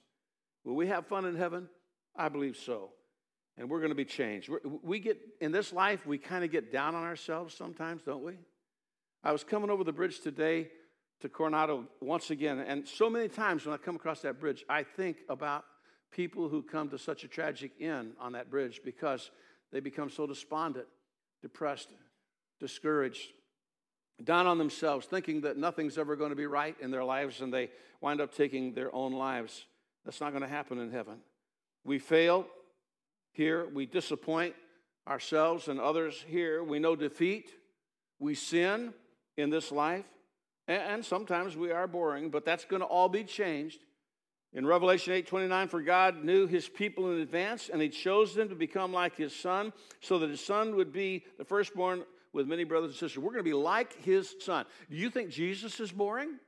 [0.65, 1.69] Will we have fun in heaven?
[2.15, 2.89] I believe so
[3.57, 4.49] and we're going to be changed.
[4.49, 8.23] We're, we get, in this life, we kind of get down on ourselves sometimes, don't
[8.23, 8.33] we?
[9.23, 10.69] I was coming over the bridge today
[11.21, 14.83] to Coronado once again, and so many times when I come across that bridge, I
[14.83, 15.63] think about
[16.11, 19.31] people who come to such a tragic end on that bridge because
[19.71, 20.87] they become so despondent,
[21.41, 21.89] depressed,
[22.59, 23.31] discouraged,
[24.23, 27.53] down on themselves, thinking that nothing's ever going to be right in their lives, and
[27.53, 27.69] they
[28.01, 29.65] wind up taking their own lives.
[30.05, 31.15] That's not going to happen in heaven.
[31.83, 32.45] We fail,
[33.31, 34.55] here, we disappoint
[35.07, 36.63] ourselves and others here.
[36.63, 37.51] We know defeat.
[38.19, 38.93] We sin
[39.37, 40.05] in this life.
[40.67, 43.79] And sometimes we are boring, but that's going to all be changed.
[44.53, 48.49] In Revelation 8 29, for God knew his people in advance, and he chose them
[48.49, 52.63] to become like his son, so that his son would be the firstborn with many
[52.63, 53.17] brothers and sisters.
[53.17, 54.65] We're going to be like his son.
[54.89, 56.39] Do you think Jesus is boring?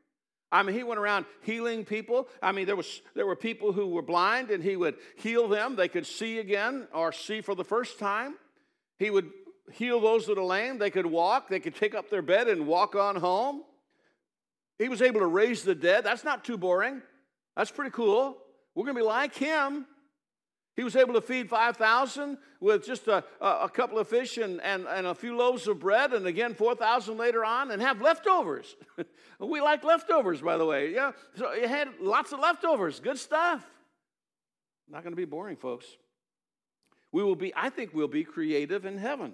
[0.51, 2.29] I mean, he went around healing people.
[2.41, 5.75] I mean, there, was, there were people who were blind and he would heal them.
[5.75, 8.35] They could see again or see for the first time.
[8.97, 9.29] He would
[9.73, 10.77] heal those that are lame.
[10.77, 11.49] They could walk.
[11.49, 13.63] They could pick up their bed and walk on home.
[14.79, 16.03] He was able to raise the dead.
[16.03, 17.01] That's not too boring.
[17.55, 18.37] That's pretty cool.
[18.73, 19.85] We're going to be like him.
[20.77, 24.85] He was able to feed 5,000 with just a, a, couple of fish and, and,
[24.87, 28.75] and a few loaves of bread, and again 4,000 later on, and have leftovers.
[29.39, 30.93] we like leftovers, by the way.
[30.93, 32.99] Yeah, so you had lots of leftovers.
[32.99, 33.65] Good stuff.
[34.87, 35.87] Not going to be boring, folks.
[37.11, 39.33] We will be, I think we'll be creative in heaven.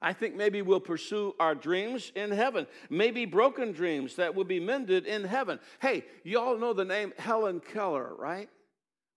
[0.00, 2.68] I think maybe we'll pursue our dreams in heaven.
[2.88, 5.58] Maybe broken dreams that will be mended in heaven.
[5.80, 8.48] Hey, you all know the name Helen Keller, right?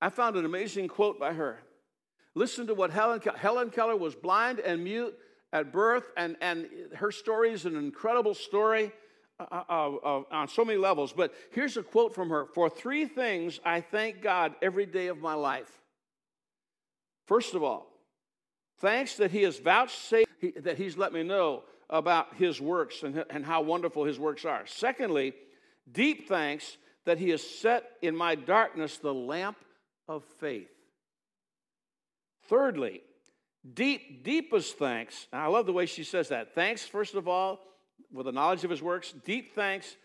[0.02, 1.60] I found an amazing quote by her.
[2.34, 5.14] Listen to what Helen Keller, Helen Keller was blind and mute
[5.54, 8.91] at birth, and, and her story is an incredible story
[9.39, 11.14] uh, uh, uh, on so many levels.
[11.14, 15.20] But here's a quote from her For three things I thank God every day of
[15.20, 15.70] my life.
[17.28, 17.88] First of all,
[18.80, 23.24] thanks that He has vouchsafed, he, that He's let me know about His works and,
[23.30, 24.66] and how wonderful His works are.
[24.66, 25.34] Secondly,
[25.91, 29.58] deep thanks that He has set in my darkness the lamp
[30.16, 30.70] of faith.
[32.47, 33.01] Thirdly,
[33.74, 35.28] deep, deepest thanks.
[35.32, 36.53] I love the way she says that.
[36.53, 37.59] Thanks, first of all,
[38.12, 39.14] with the knowledge of his works.
[39.26, 39.95] Deep thanks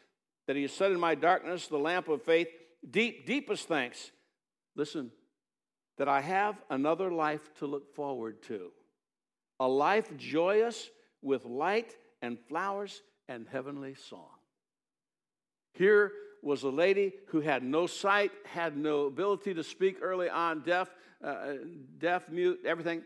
[0.46, 2.48] that he has set in my darkness the lamp of faith.
[2.88, 4.12] Deep, deepest thanks.
[4.76, 5.10] Listen,
[5.98, 8.70] that I have another life to look forward to.
[9.58, 10.88] A life joyous
[11.22, 14.28] with light and flowers and heavenly song.
[15.72, 16.12] Here
[16.46, 20.88] was a lady who had no sight, had no ability to speak early on, deaf,
[21.22, 21.54] uh,
[21.98, 23.02] deaf, mute, everything.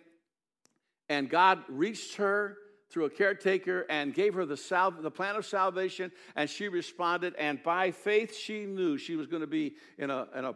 [1.09, 2.59] And God reached her
[2.91, 7.35] through a caretaker and gave her the, sal- the plan of salvation, and she responded.
[7.37, 10.55] And by faith, she knew she was going to be in a, in a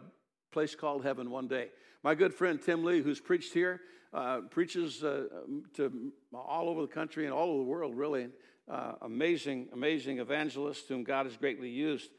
[0.53, 1.69] place called heaven one day.
[2.03, 3.81] My good friend Tim Lee, who's preached here,
[4.13, 5.25] uh, preaches uh,
[5.75, 8.29] to all over the country and all over the world, really.
[8.71, 12.11] Uh, amazing, amazing evangelist whom God has greatly used.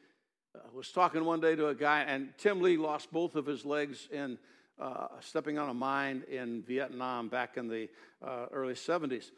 [0.55, 3.65] Uh, was talking one day to a guy, and Tim Lee lost both of his
[3.65, 4.37] legs in
[4.79, 7.89] uh, stepping on a mine in Vietnam back in the
[8.25, 9.31] uh, early 70s.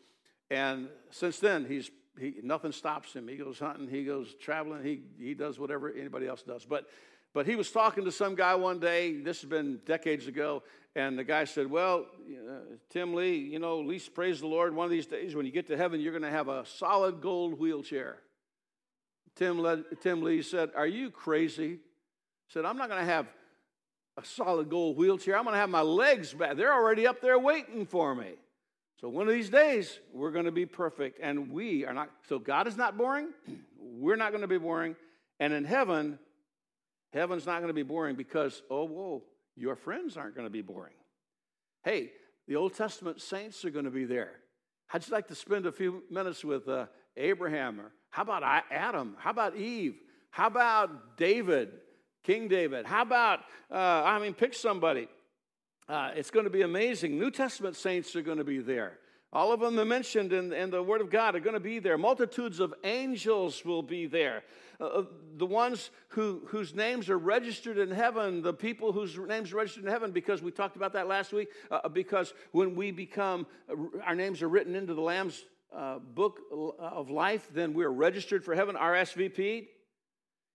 [0.49, 1.89] And since then, he's
[2.19, 3.27] he, nothing stops him.
[3.27, 6.65] He goes hunting, he goes traveling, he, he does whatever anybody else does.
[6.65, 6.87] But,
[7.33, 10.63] but he was talking to some guy one day, this has been decades ago,
[10.95, 14.75] and the guy said, Well, uh, Tim Lee, you know, at least praise the Lord,
[14.75, 17.21] one of these days when you get to heaven, you're going to have a solid
[17.21, 18.17] gold wheelchair.
[19.37, 21.69] Tim, Le- Tim Lee said, Are you crazy?
[21.69, 21.79] He
[22.49, 23.27] said, I'm not going to have
[24.17, 25.37] a solid gold wheelchair.
[25.37, 26.57] I'm going to have my legs back.
[26.57, 28.33] They're already up there waiting for me.
[28.99, 32.09] So one of these days, we're going to be perfect, and we are not.
[32.27, 33.29] So God is not boring.
[33.79, 34.95] We're not going to be boring.
[35.39, 36.19] And in heaven,
[37.13, 39.23] heaven's not going to be boring because, oh, whoa,
[39.55, 40.93] your friends aren't going to be boring.
[41.83, 42.11] Hey,
[42.47, 44.33] the Old Testament saints are going to be there.
[44.85, 46.85] How'd you like to spend a few minutes with uh,
[47.15, 47.81] Abraham?
[47.81, 49.15] Or how about Adam?
[49.19, 49.95] How about Eve?
[50.31, 51.69] How about David,
[52.23, 52.85] King David?
[52.85, 53.39] How about,
[53.71, 55.07] uh, I mean, pick somebody.
[55.87, 57.17] Uh, it's going to be amazing.
[57.17, 58.99] New Testament saints are going to be there.
[59.33, 61.79] All of them are mentioned in, in the Word of God are going to be
[61.79, 61.97] there.
[61.97, 64.43] Multitudes of angels will be there.
[64.79, 65.03] Uh, uh,
[65.35, 69.83] the ones who, whose names are registered in heaven, the people whose names are registered
[69.83, 73.75] in heaven, because we talked about that last week, uh, because when we become, uh,
[74.05, 75.43] our names are written into the Lamb's
[75.75, 76.39] uh, book
[76.79, 79.67] of life, then we're registered for heaven, RSVP.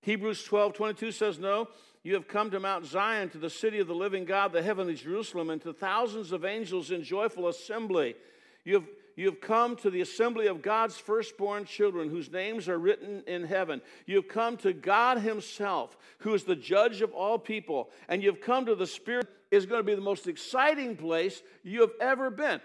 [0.03, 1.69] Hebrews 12 22 says, No,
[2.03, 4.95] you have come to Mount Zion, to the city of the living God, the heavenly
[4.95, 8.17] Jerusalem, and to thousands of angels in joyful assembly.
[8.65, 12.79] You have, you have come to the assembly of God's firstborn children, whose names are
[12.79, 13.81] written in heaven.
[14.07, 17.91] You have come to God Himself, who is the judge of all people.
[18.09, 21.43] And you have come to the Spirit, is going to be the most exciting place
[21.63, 22.61] you have ever been.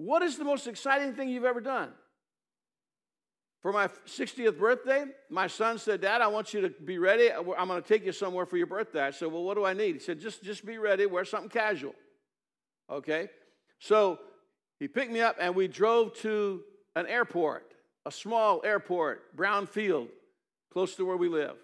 [0.00, 1.90] What is the most exciting thing you've ever done?
[3.60, 7.30] For my 60th birthday, my son said, Dad, I want you to be ready.
[7.30, 9.02] I'm going to take you somewhere for your birthday.
[9.02, 9.96] I said, Well, what do I need?
[9.96, 11.04] He said, Just, just be ready.
[11.04, 11.94] Wear something casual.
[12.88, 13.28] Okay?
[13.78, 14.18] So
[14.78, 16.62] he picked me up and we drove to
[16.96, 17.70] an airport,
[18.06, 20.08] a small airport, Brownfield,
[20.72, 21.56] close to where we live.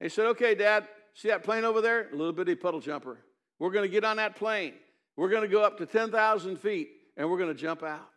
[0.00, 2.08] He said, Okay, Dad, see that plane over there?
[2.12, 3.16] A little bitty puddle jumper.
[3.58, 4.74] We're going to get on that plane.
[5.16, 8.10] We're going to go up to 10,000 feet and we're going to jump out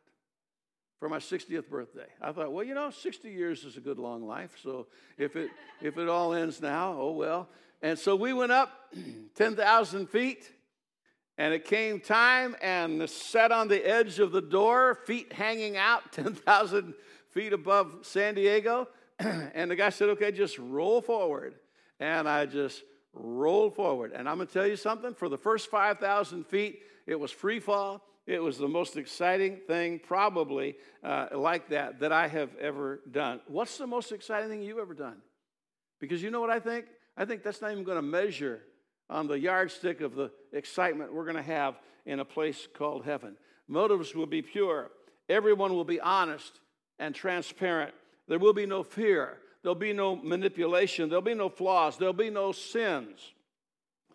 [1.00, 2.08] for my 60th birthday.
[2.22, 4.58] I thought, well, you know, 60 years is a good long life.
[4.64, 4.88] So
[5.18, 7.50] if it if it all ends now, oh well.
[7.82, 8.92] And so we went up
[9.36, 10.52] 10,000 feet,
[11.38, 16.12] and it came time and sat on the edge of the door, feet hanging out
[16.12, 16.94] 10,000
[17.30, 18.88] feet above San Diego.
[19.20, 21.56] and the guy said, okay, just roll forward.
[22.00, 22.84] And I just
[23.14, 24.12] rolled forward.
[24.14, 27.60] And I'm going to tell you something for the first 5,000 feet, it was free
[27.60, 28.04] fall.
[28.28, 33.40] It was the most exciting thing, probably uh, like that, that I have ever done.
[33.48, 35.16] What's the most exciting thing you've ever done?
[36.02, 36.88] Because you know what I think?
[37.16, 38.60] I think that's not even going to measure
[39.10, 43.38] on the yardstick of the excitement we're going to have in a place called heaven.
[43.70, 44.92] Motives will be pure,
[45.30, 46.60] everyone will be honest
[47.00, 47.94] and transparent.
[48.28, 52.30] There will be no fear, there'll be no manipulation, there'll be no flaws, there'll be
[52.30, 53.20] no sins.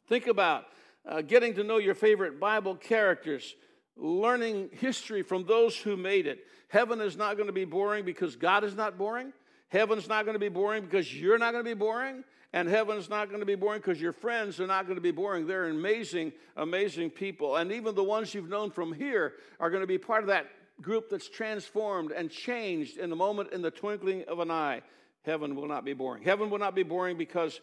[0.06, 0.66] Think about
[1.08, 3.54] uh, getting to know your favorite Bible characters
[3.96, 6.46] learning history from those who made it.
[6.68, 9.32] Heaven is not going to be boring because God is not boring.
[9.68, 12.24] Heaven's not going to be boring because you're not going to be boring.
[12.54, 15.10] And heaven's not going to be boring because your friends are not going to be
[15.10, 15.46] boring.
[15.46, 17.56] They're amazing, amazing people.
[17.56, 20.46] And even the ones you've known from here are going to be part of that
[20.82, 24.82] group that's transformed and changed in the moment, in the twinkling of an eye.
[25.24, 26.22] Heaven will not be boring.
[26.22, 27.60] Heaven will not be boring because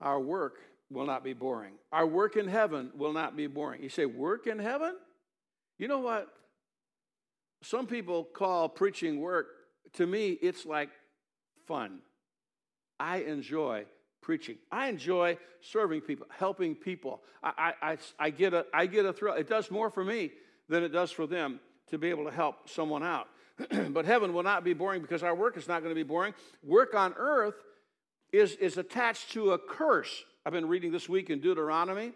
[0.00, 0.58] our work
[0.90, 1.74] will not be boring.
[1.92, 3.82] Our work in heaven will not be boring.
[3.82, 4.94] You say, work in heaven?
[5.78, 6.28] You know what?
[7.62, 9.46] Some people call preaching work.
[9.94, 10.90] To me, it's like
[11.66, 12.00] fun.
[13.00, 13.86] I enjoy
[14.20, 14.56] preaching.
[14.70, 17.22] I enjoy serving people, helping people.
[17.42, 19.34] I, I, I, get a, I get a thrill.
[19.34, 20.32] It does more for me
[20.68, 21.60] than it does for them
[21.90, 23.28] to be able to help someone out.
[23.90, 26.34] but heaven will not be boring because our work is not going to be boring.
[26.62, 27.54] Work on earth
[28.32, 30.24] is, is attached to a curse.
[30.44, 32.12] I've been reading this week in Deuteronomy.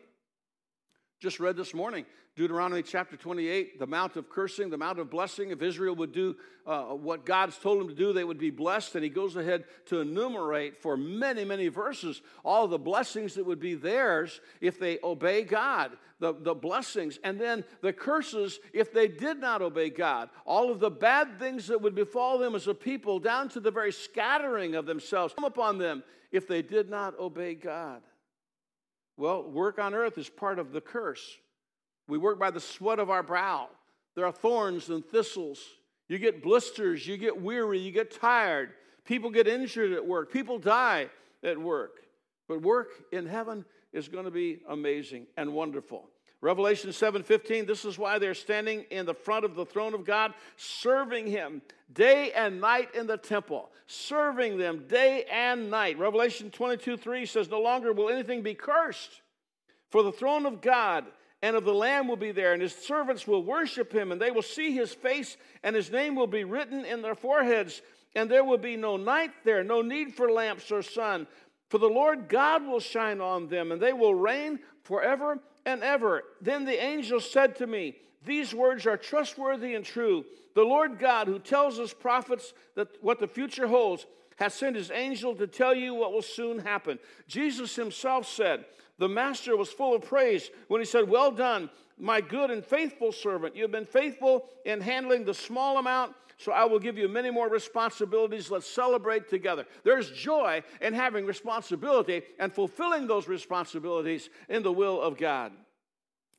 [1.22, 2.04] Just read this morning
[2.34, 5.50] Deuteronomy chapter 28, the mount of cursing, the mount of blessing.
[5.50, 6.34] If Israel would do
[6.66, 8.96] uh, what God's told them to do, they would be blessed.
[8.96, 13.60] And he goes ahead to enumerate for many, many verses all the blessings that would
[13.60, 17.20] be theirs if they obey God, the, the blessings.
[17.22, 20.28] And then the curses if they did not obey God.
[20.44, 23.70] All of the bad things that would befall them as a people, down to the
[23.70, 26.02] very scattering of themselves, come upon them
[26.32, 28.02] if they did not obey God.
[29.16, 31.38] Well, work on earth is part of the curse.
[32.08, 33.68] We work by the sweat of our brow.
[34.14, 35.58] There are thorns and thistles.
[36.08, 38.70] You get blisters, you get weary, you get tired.
[39.04, 41.08] People get injured at work, people die
[41.42, 42.02] at work.
[42.48, 46.08] But work in heaven is going to be amazing and wonderful.
[46.42, 50.34] Revelation 7:15 this is why they're standing in the front of the throne of God
[50.56, 51.62] serving him
[51.92, 55.98] day and night in the temple serving them day and night.
[55.98, 59.22] Revelation 22:3 says no longer will anything be cursed
[59.90, 61.06] for the throne of God
[61.42, 64.30] and of the Lamb will be there and his servants will worship him and they
[64.30, 67.82] will see his face and his name will be written in their foreheads
[68.16, 71.26] and there will be no night there no need for lamps or sun
[71.68, 76.24] for the Lord God will shine on them and they will reign forever and ever.
[76.40, 80.24] Then the angel said to me, These words are trustworthy and true.
[80.54, 84.06] The Lord God, who tells us prophets that what the future holds,
[84.36, 86.98] has sent his angel to tell you what will soon happen.
[87.26, 88.64] Jesus himself said,
[88.98, 93.12] The master was full of praise when he said, Well done, my good and faithful
[93.12, 93.54] servant.
[93.54, 97.30] You have been faithful in handling the small amount so I will give you many
[97.30, 98.50] more responsibilities.
[98.50, 99.66] Let's celebrate together.
[99.84, 105.52] There's joy in having responsibility and fulfilling those responsibilities in the will of God.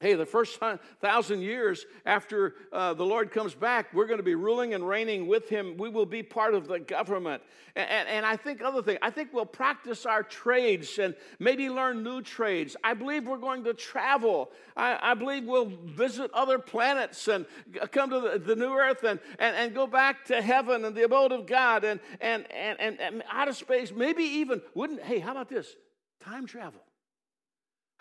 [0.04, 0.60] Hey, the first
[1.00, 5.28] thousand years after uh, the Lord comes back, we're going to be ruling and reigning
[5.28, 5.78] with Him.
[5.78, 7.42] We will be part of the government.
[7.78, 11.70] And, and, and, I think other thing, I think we'll practice our trades and maybe
[11.70, 12.76] learn new trades.
[12.84, 14.52] I believe we're going to travel.
[14.76, 17.46] I, I believe we'll visit other planets and
[17.94, 21.04] come to the, the new earth and, and, and go back to heaven and the
[21.04, 23.94] abode of God and, and, and, and, and out of space.
[23.96, 25.78] Maybe even, wouldn't, hey, how about this?
[26.20, 26.82] Time travel.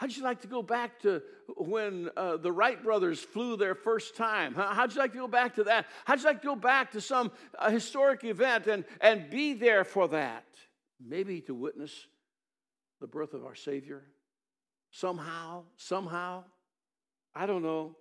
[0.03, 1.23] How'd you like to go back to
[1.57, 4.53] when uh, the Wright brothers flew their first time?
[4.53, 5.87] How'd you like to go back to that?
[6.05, 9.85] How'd you like to go back to some uh, historic event and, and be there
[9.85, 10.45] for that?
[11.01, 11.93] Maybe to witness
[13.01, 14.03] the birth of our Savior?
[14.91, 16.43] Somehow, somehow.
[17.33, 17.95] I don't know.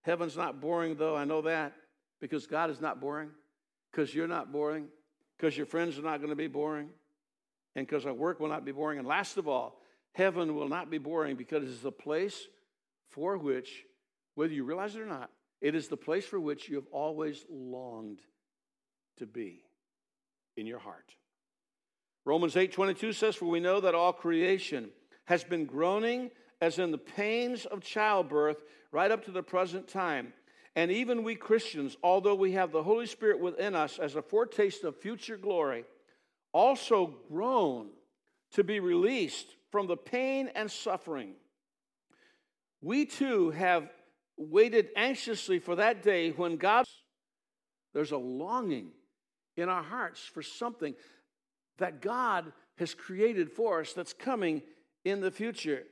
[0.00, 1.14] Heaven's not boring, though.
[1.14, 1.74] I know that
[2.22, 3.28] because God is not boring,
[3.90, 4.86] because you're not boring,
[5.36, 6.88] because your friends are not going to be boring,
[7.76, 8.98] and because our work will not be boring.
[8.98, 9.81] And last of all,
[10.12, 12.46] Heaven will not be boring because it is the place
[13.10, 13.84] for which,
[14.34, 17.44] whether you realize it or not, it is the place for which you have always
[17.50, 18.20] longed
[19.18, 19.62] to be
[20.56, 21.14] in your heart.
[22.24, 24.92] Romans 8:22 says for we know that all creation
[25.24, 30.32] has been groaning as in the pains of childbirth right up to the present time.
[30.74, 34.84] And even we Christians, although we have the Holy Spirit within us as a foretaste
[34.84, 35.84] of future glory,
[36.52, 37.90] also groan
[38.52, 41.32] to be released from the pain and suffering.
[42.82, 43.88] We too have
[44.36, 46.84] waited anxiously for that day when God,
[47.94, 48.92] there's a longing
[49.56, 50.94] in our hearts for something
[51.78, 54.62] that God has created for us that's coming
[55.04, 55.82] in the future.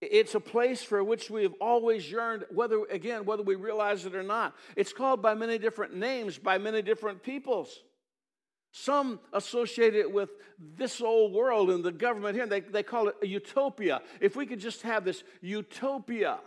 [0.00, 4.14] It's a place for which we have always yearned, whether, again, whether we realize it
[4.14, 4.54] or not.
[4.76, 7.82] It's called by many different names, by many different peoples.
[8.78, 13.14] Some associate it with this old world and the government here, they, they call it
[13.22, 14.02] utopia.
[14.20, 16.40] If we could just have this utopia,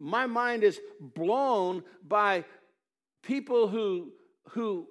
[0.00, 2.46] my mind is blown by
[3.22, 4.12] people who,
[4.48, 4.88] who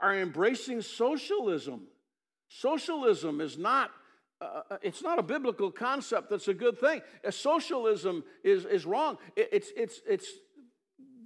[0.00, 1.88] are embracing socialism.
[2.48, 3.90] Socialism is not
[4.40, 7.02] uh, uh it's not a biblical concept that's a good thing.
[7.28, 9.18] socialism is, is wrong.
[9.36, 10.28] It, it's, it's, it's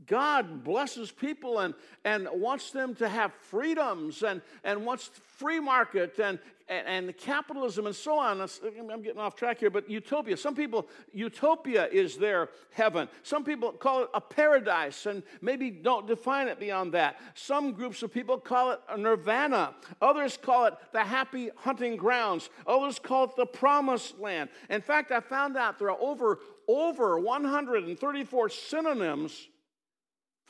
[0.07, 1.75] God blesses people and,
[2.05, 6.39] and wants them to have freedoms and, and wants free market and,
[6.69, 8.41] and, and capitalism and so on.
[8.41, 10.37] I'm getting off track here, but utopia.
[10.37, 13.09] Some people, utopia is their heaven.
[13.23, 17.21] Some people call it a paradise and maybe don't define it beyond that.
[17.35, 19.75] Some groups of people call it a nirvana.
[20.01, 22.51] Others call it the happy hunting grounds.
[22.67, 24.49] Others call it the promised land.
[24.71, 26.39] In fact, I found out there are over,
[26.69, 29.49] over 134 synonyms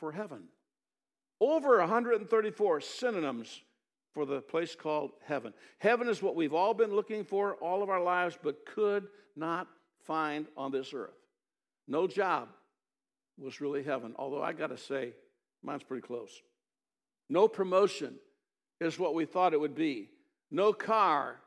[0.03, 0.43] for heaven.
[1.39, 3.61] Over 134 synonyms
[4.13, 5.53] for the place called heaven.
[5.77, 9.69] Heaven is what we've all been looking for all of our lives, but could not
[10.05, 11.15] find on this earth.
[11.87, 12.49] No job
[13.37, 15.13] was really heaven, although I got to say,
[15.63, 16.41] mine's pretty close.
[17.29, 18.15] No promotion
[18.81, 20.09] is what we thought it would be.
[20.51, 21.37] No car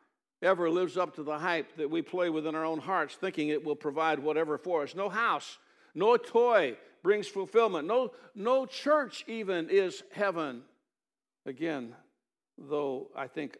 [0.40, 3.62] ever lives up to the hype that we play within our own hearts, thinking it
[3.62, 4.94] will provide whatever for us.
[4.94, 5.58] No house,
[5.94, 7.86] no toy brings fulfillment.
[7.86, 10.62] No, no church even is heaven.
[11.44, 11.94] Again,
[12.58, 13.58] though I think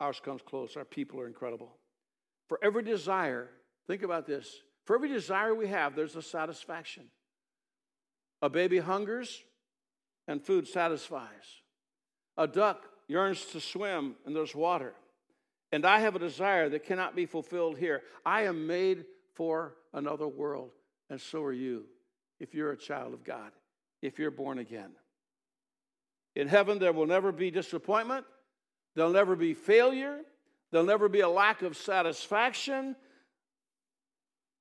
[0.00, 1.72] ours comes close, our people are incredible.
[2.48, 3.48] For every desire,
[3.86, 7.04] think about this for every desire we have, there's a satisfaction.
[8.42, 9.40] A baby hungers
[10.26, 11.28] and food satisfies.
[12.36, 14.94] A duck yearns to swim and there's water.
[15.70, 18.02] And I have a desire that cannot be fulfilled here.
[18.26, 19.04] I am made
[19.34, 20.72] for another world,
[21.08, 21.84] and so are you
[22.40, 23.52] if you're a child of God,
[24.02, 24.90] if you're born again.
[26.34, 28.24] In heaven, there will never be disappointment,
[28.96, 30.20] there'll never be failure,
[30.72, 32.96] there'll never be a lack of satisfaction.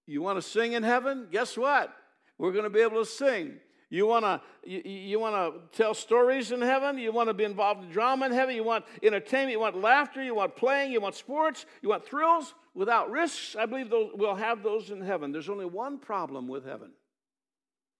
[0.06, 1.28] You want to sing in heaven?
[1.32, 1.96] Guess what?
[2.38, 3.60] We're going to be able to sing.
[3.92, 6.98] You want to you, you want to tell stories in heaven?
[6.98, 8.56] You want to be involved in drama in heaven?
[8.56, 9.52] You want entertainment?
[9.52, 10.24] You want laughter?
[10.24, 10.92] You want playing?
[10.92, 11.66] You want sports?
[11.82, 13.56] You want thrills without risks?
[13.56, 15.32] I believe those, we'll have those in heaven.
[15.32, 16.92] There's only one problem with heaven.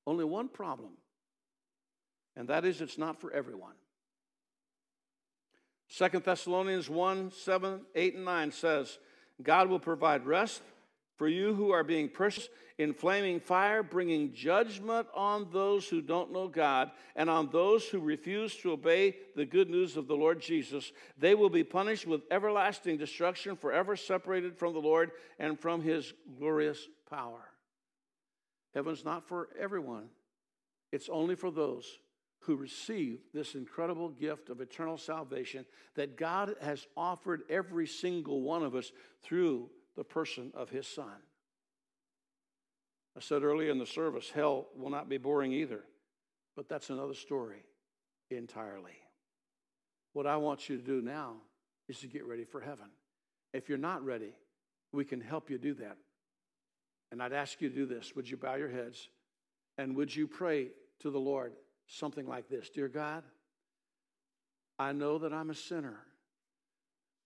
[0.10, 0.94] Only one problem.
[2.36, 3.76] And that is it's not for everyone.
[5.88, 8.98] Second Thessalonians 1 7, 8, and 9 says,
[9.44, 10.64] God will provide rest
[11.16, 12.50] for you who are being pushed
[12.80, 18.00] in flaming fire, bringing judgment on those who don't know God and on those who
[18.00, 20.92] refuse to obey the good news of the Lord Jesus.
[21.20, 26.14] They will be punished with everlasting destruction, forever separated from the Lord and from his
[26.40, 27.49] glorious power.
[28.74, 30.10] Heaven's not for everyone,
[30.92, 32.00] it's only for those
[32.42, 35.66] who receive this incredible gift of eternal salvation
[35.96, 38.92] that God has offered every single one of us
[39.22, 41.12] through the person of his son.
[43.18, 45.84] I said earlier in the service, hell will not be boring either,
[46.56, 47.64] but that's another story
[48.32, 48.94] entirely.
[50.14, 51.34] What I want you to do now
[51.90, 52.90] is to get ready for heaven.
[53.54, 54.32] If you're not ready,
[54.94, 55.98] we can help you do that.
[57.12, 58.16] And I'd ask you to do this.
[58.16, 59.10] Would you bow your heads
[59.78, 60.68] and would you pray
[61.00, 61.54] to the Lord
[61.88, 63.24] something like this Dear God,
[64.78, 65.98] I know that I'm a sinner.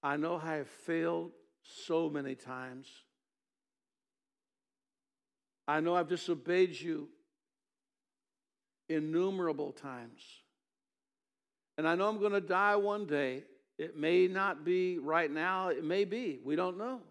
[0.02, 1.32] I know I have failed
[1.64, 2.88] so many times.
[5.68, 7.08] I know I've disobeyed you
[8.90, 10.22] innumerable times.
[11.78, 13.44] And I know I'm going to die one day.
[13.78, 16.40] It may not be right now, it may be.
[16.44, 17.02] We don't know.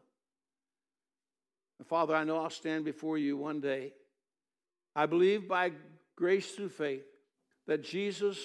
[1.82, 3.92] And Father, I know I'll stand before you one day.
[4.94, 5.72] I believe by
[6.14, 7.02] grace through faith
[7.66, 8.38] that Jesus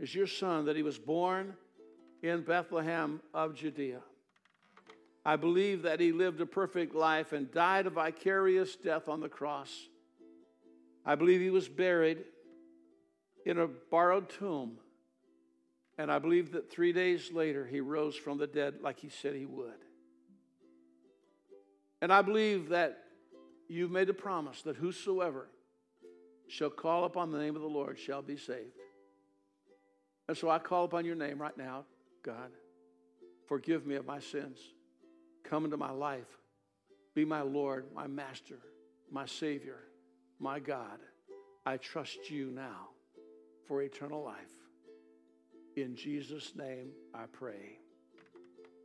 [0.00, 1.52] is your son, that he was born
[2.22, 4.00] in Bethlehem of Judea.
[5.22, 9.28] I believe that he lived a perfect life and died a vicarious death on the
[9.28, 9.70] cross.
[11.04, 12.24] I believe he was buried
[13.44, 14.78] in a borrowed tomb.
[15.98, 19.34] And I believe that three days later he rose from the dead like he said
[19.34, 19.87] he would.
[22.00, 22.98] And I believe that
[23.68, 25.48] you've made a promise that whosoever
[26.48, 28.78] shall call upon the name of the Lord shall be saved.
[30.28, 31.84] And so I call upon your name right now,
[32.22, 32.50] God.
[33.46, 34.58] Forgive me of my sins.
[35.44, 36.26] Come into my life.
[37.14, 38.58] Be my Lord, my Master,
[39.10, 39.78] my Savior,
[40.38, 40.98] my God.
[41.64, 42.90] I trust you now
[43.66, 44.36] for eternal life.
[45.76, 47.78] In Jesus' name I pray.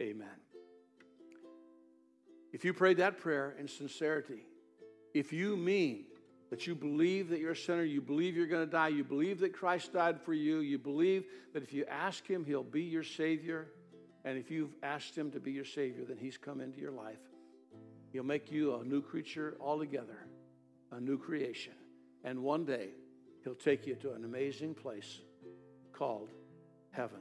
[0.01, 0.52] Amen.
[2.53, 4.45] If you prayed that prayer in sincerity,
[5.13, 6.05] if you mean
[6.51, 9.39] that you believe that you're a sinner, you believe you're going to die, you believe
[9.39, 13.03] that Christ died for you, you believe that if you ask Him, He'll be your
[13.03, 13.69] Savior,
[14.23, 17.17] and if you've asked Him to be your Savior, then He's come into your life.
[18.11, 20.27] He'll make you a new creature altogether,
[20.91, 21.73] a new creation.
[22.23, 22.89] And one day,
[23.43, 25.21] He'll take you to an amazing place
[25.91, 26.29] called
[26.91, 27.19] heaven.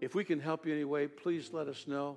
[0.00, 2.16] If we can help you anyway, please let us know.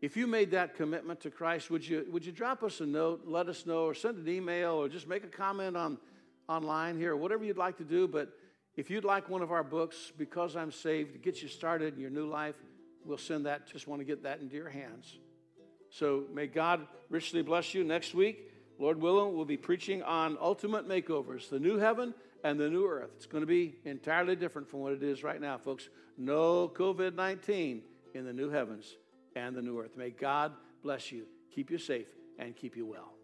[0.00, 3.22] If you made that commitment to Christ, would you, would you drop us a note,
[3.26, 5.98] let us know, or send an email, or just make a comment on
[6.48, 8.06] online here, or whatever you'd like to do.
[8.06, 8.30] But
[8.76, 12.00] if you'd like one of our books, Because I'm Saved, to get you started in
[12.00, 12.54] your new life,
[13.04, 13.66] we'll send that.
[13.66, 15.18] Just want to get that into your hands.
[15.90, 17.82] So may God richly bless you.
[17.82, 22.70] Next week, Lord willing, we'll be preaching on ultimate makeovers, the new heaven and the
[22.70, 23.10] new earth.
[23.16, 25.88] It's going to be entirely different from what it is right now, folks.
[26.16, 27.82] No COVID 19
[28.14, 28.96] in the new heavens
[29.36, 29.96] and the new earth.
[29.96, 30.52] May God
[30.82, 32.08] bless you, keep you safe,
[32.38, 33.17] and keep you well.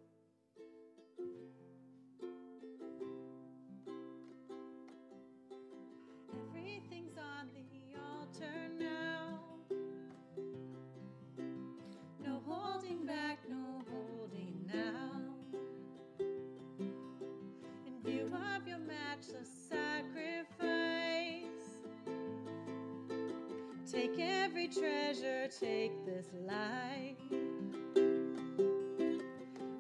[23.91, 27.19] Take every treasure, take this life.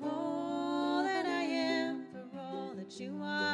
[0.02, 3.53] All that I am for all that you are.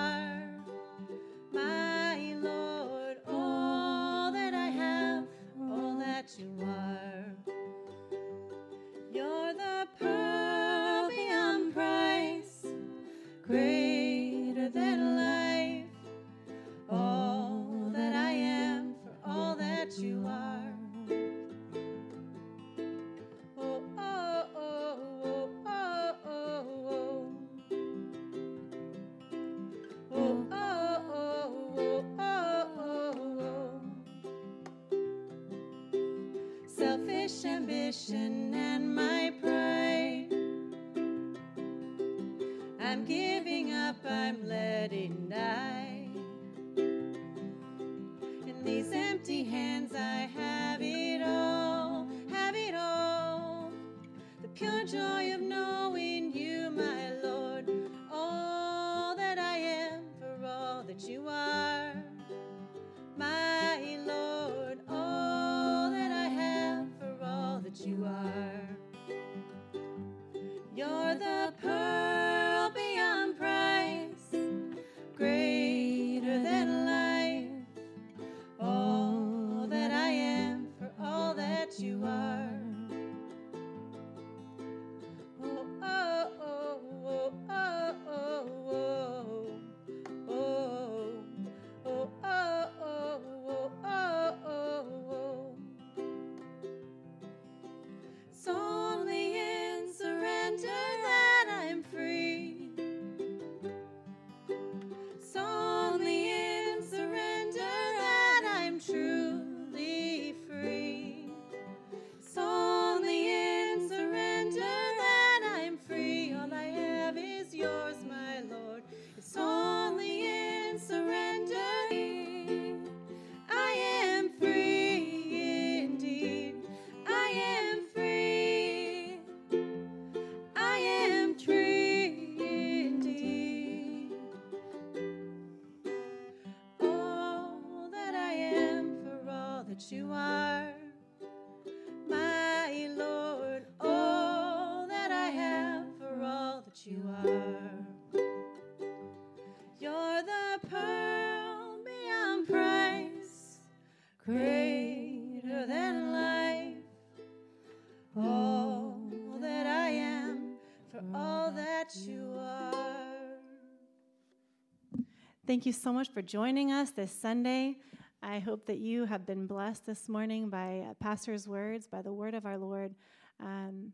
[165.51, 167.79] Thank you so much for joining us this Sunday.
[168.23, 172.13] I hope that you have been blessed this morning by uh, Pastor's words, by the
[172.13, 172.95] word of our Lord.
[173.41, 173.93] Um,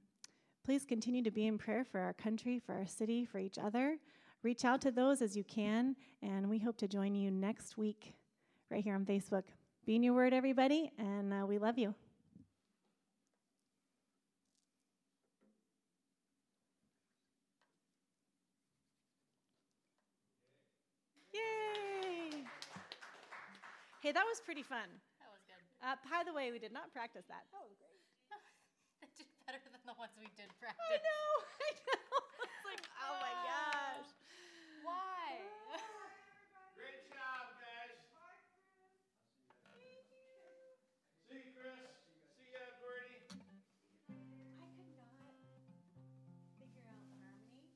[0.66, 3.96] please continue to be in prayer for our country, for our city, for each other.
[4.42, 8.12] Reach out to those as you can, and we hope to join you next week
[8.70, 9.44] right here on Facebook.
[9.86, 11.94] Be in your word, everybody, and uh, we love you.
[24.36, 24.84] Was pretty fun.
[25.16, 25.64] That was good.
[25.80, 27.48] Uh, by the way, we did not practice that.
[27.56, 28.04] That was great.
[29.00, 30.76] That did better than the ones we did practice.
[30.92, 31.32] I know.
[31.56, 32.20] I know.
[32.44, 34.12] It's like, oh my gosh.
[34.84, 35.40] Why?
[36.76, 37.96] Great job, guys.
[41.24, 41.96] See you, Chris.
[42.36, 43.24] See you, Bertie.
[44.60, 45.32] I could not
[46.68, 47.72] figure out harmony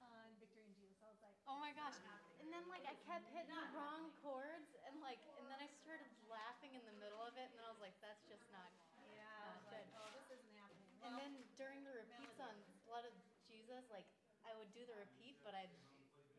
[0.00, 0.96] on Victory in Jesus.
[1.04, 1.92] I was like, Oh my gosh.
[2.40, 6.08] And then like I kept hitting the wrong chords and like and then I started
[6.32, 8.72] laughing in the middle of it and then I was like, that's just not
[9.12, 9.84] yeah, not good.
[9.92, 10.88] oh, this isn't happening.
[11.04, 12.56] And then during the repeats on
[12.88, 13.12] Blood of
[13.44, 14.08] Jesus, like
[14.48, 15.68] I would do the repeat but I'd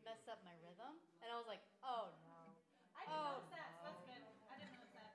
[0.02, 2.50] mess up my rhythm and I was like, oh no.
[2.98, 4.22] I didn't Oh, notice that, so that's good.
[4.50, 5.14] I didn't notice that.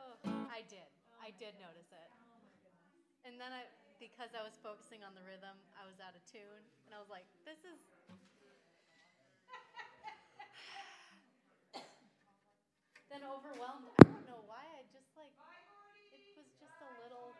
[0.00, 0.12] Oh,
[0.48, 0.88] I did.
[1.20, 2.08] I did notice it.
[2.08, 3.68] Oh, And then I,
[4.00, 7.08] because I was focusing on the rhythm, I was out of tune, and I was
[7.08, 7.95] like, "This is."
[13.16, 13.88] Then overwhelmed.
[13.96, 14.60] I don't know why.
[14.76, 15.32] I just like.
[16.12, 17.32] It was just a little.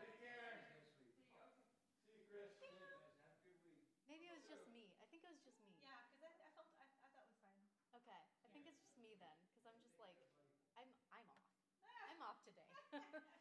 [4.08, 4.88] Maybe it was just me.
[4.96, 5.76] I think it was just me.
[5.84, 7.60] Yeah, because I, I felt, I, I thought it was fine.
[7.92, 8.22] Okay.
[8.40, 10.16] I think it's just me then, because I'm just like,
[10.80, 11.44] I'm I'm off.
[12.08, 12.64] I'm off today.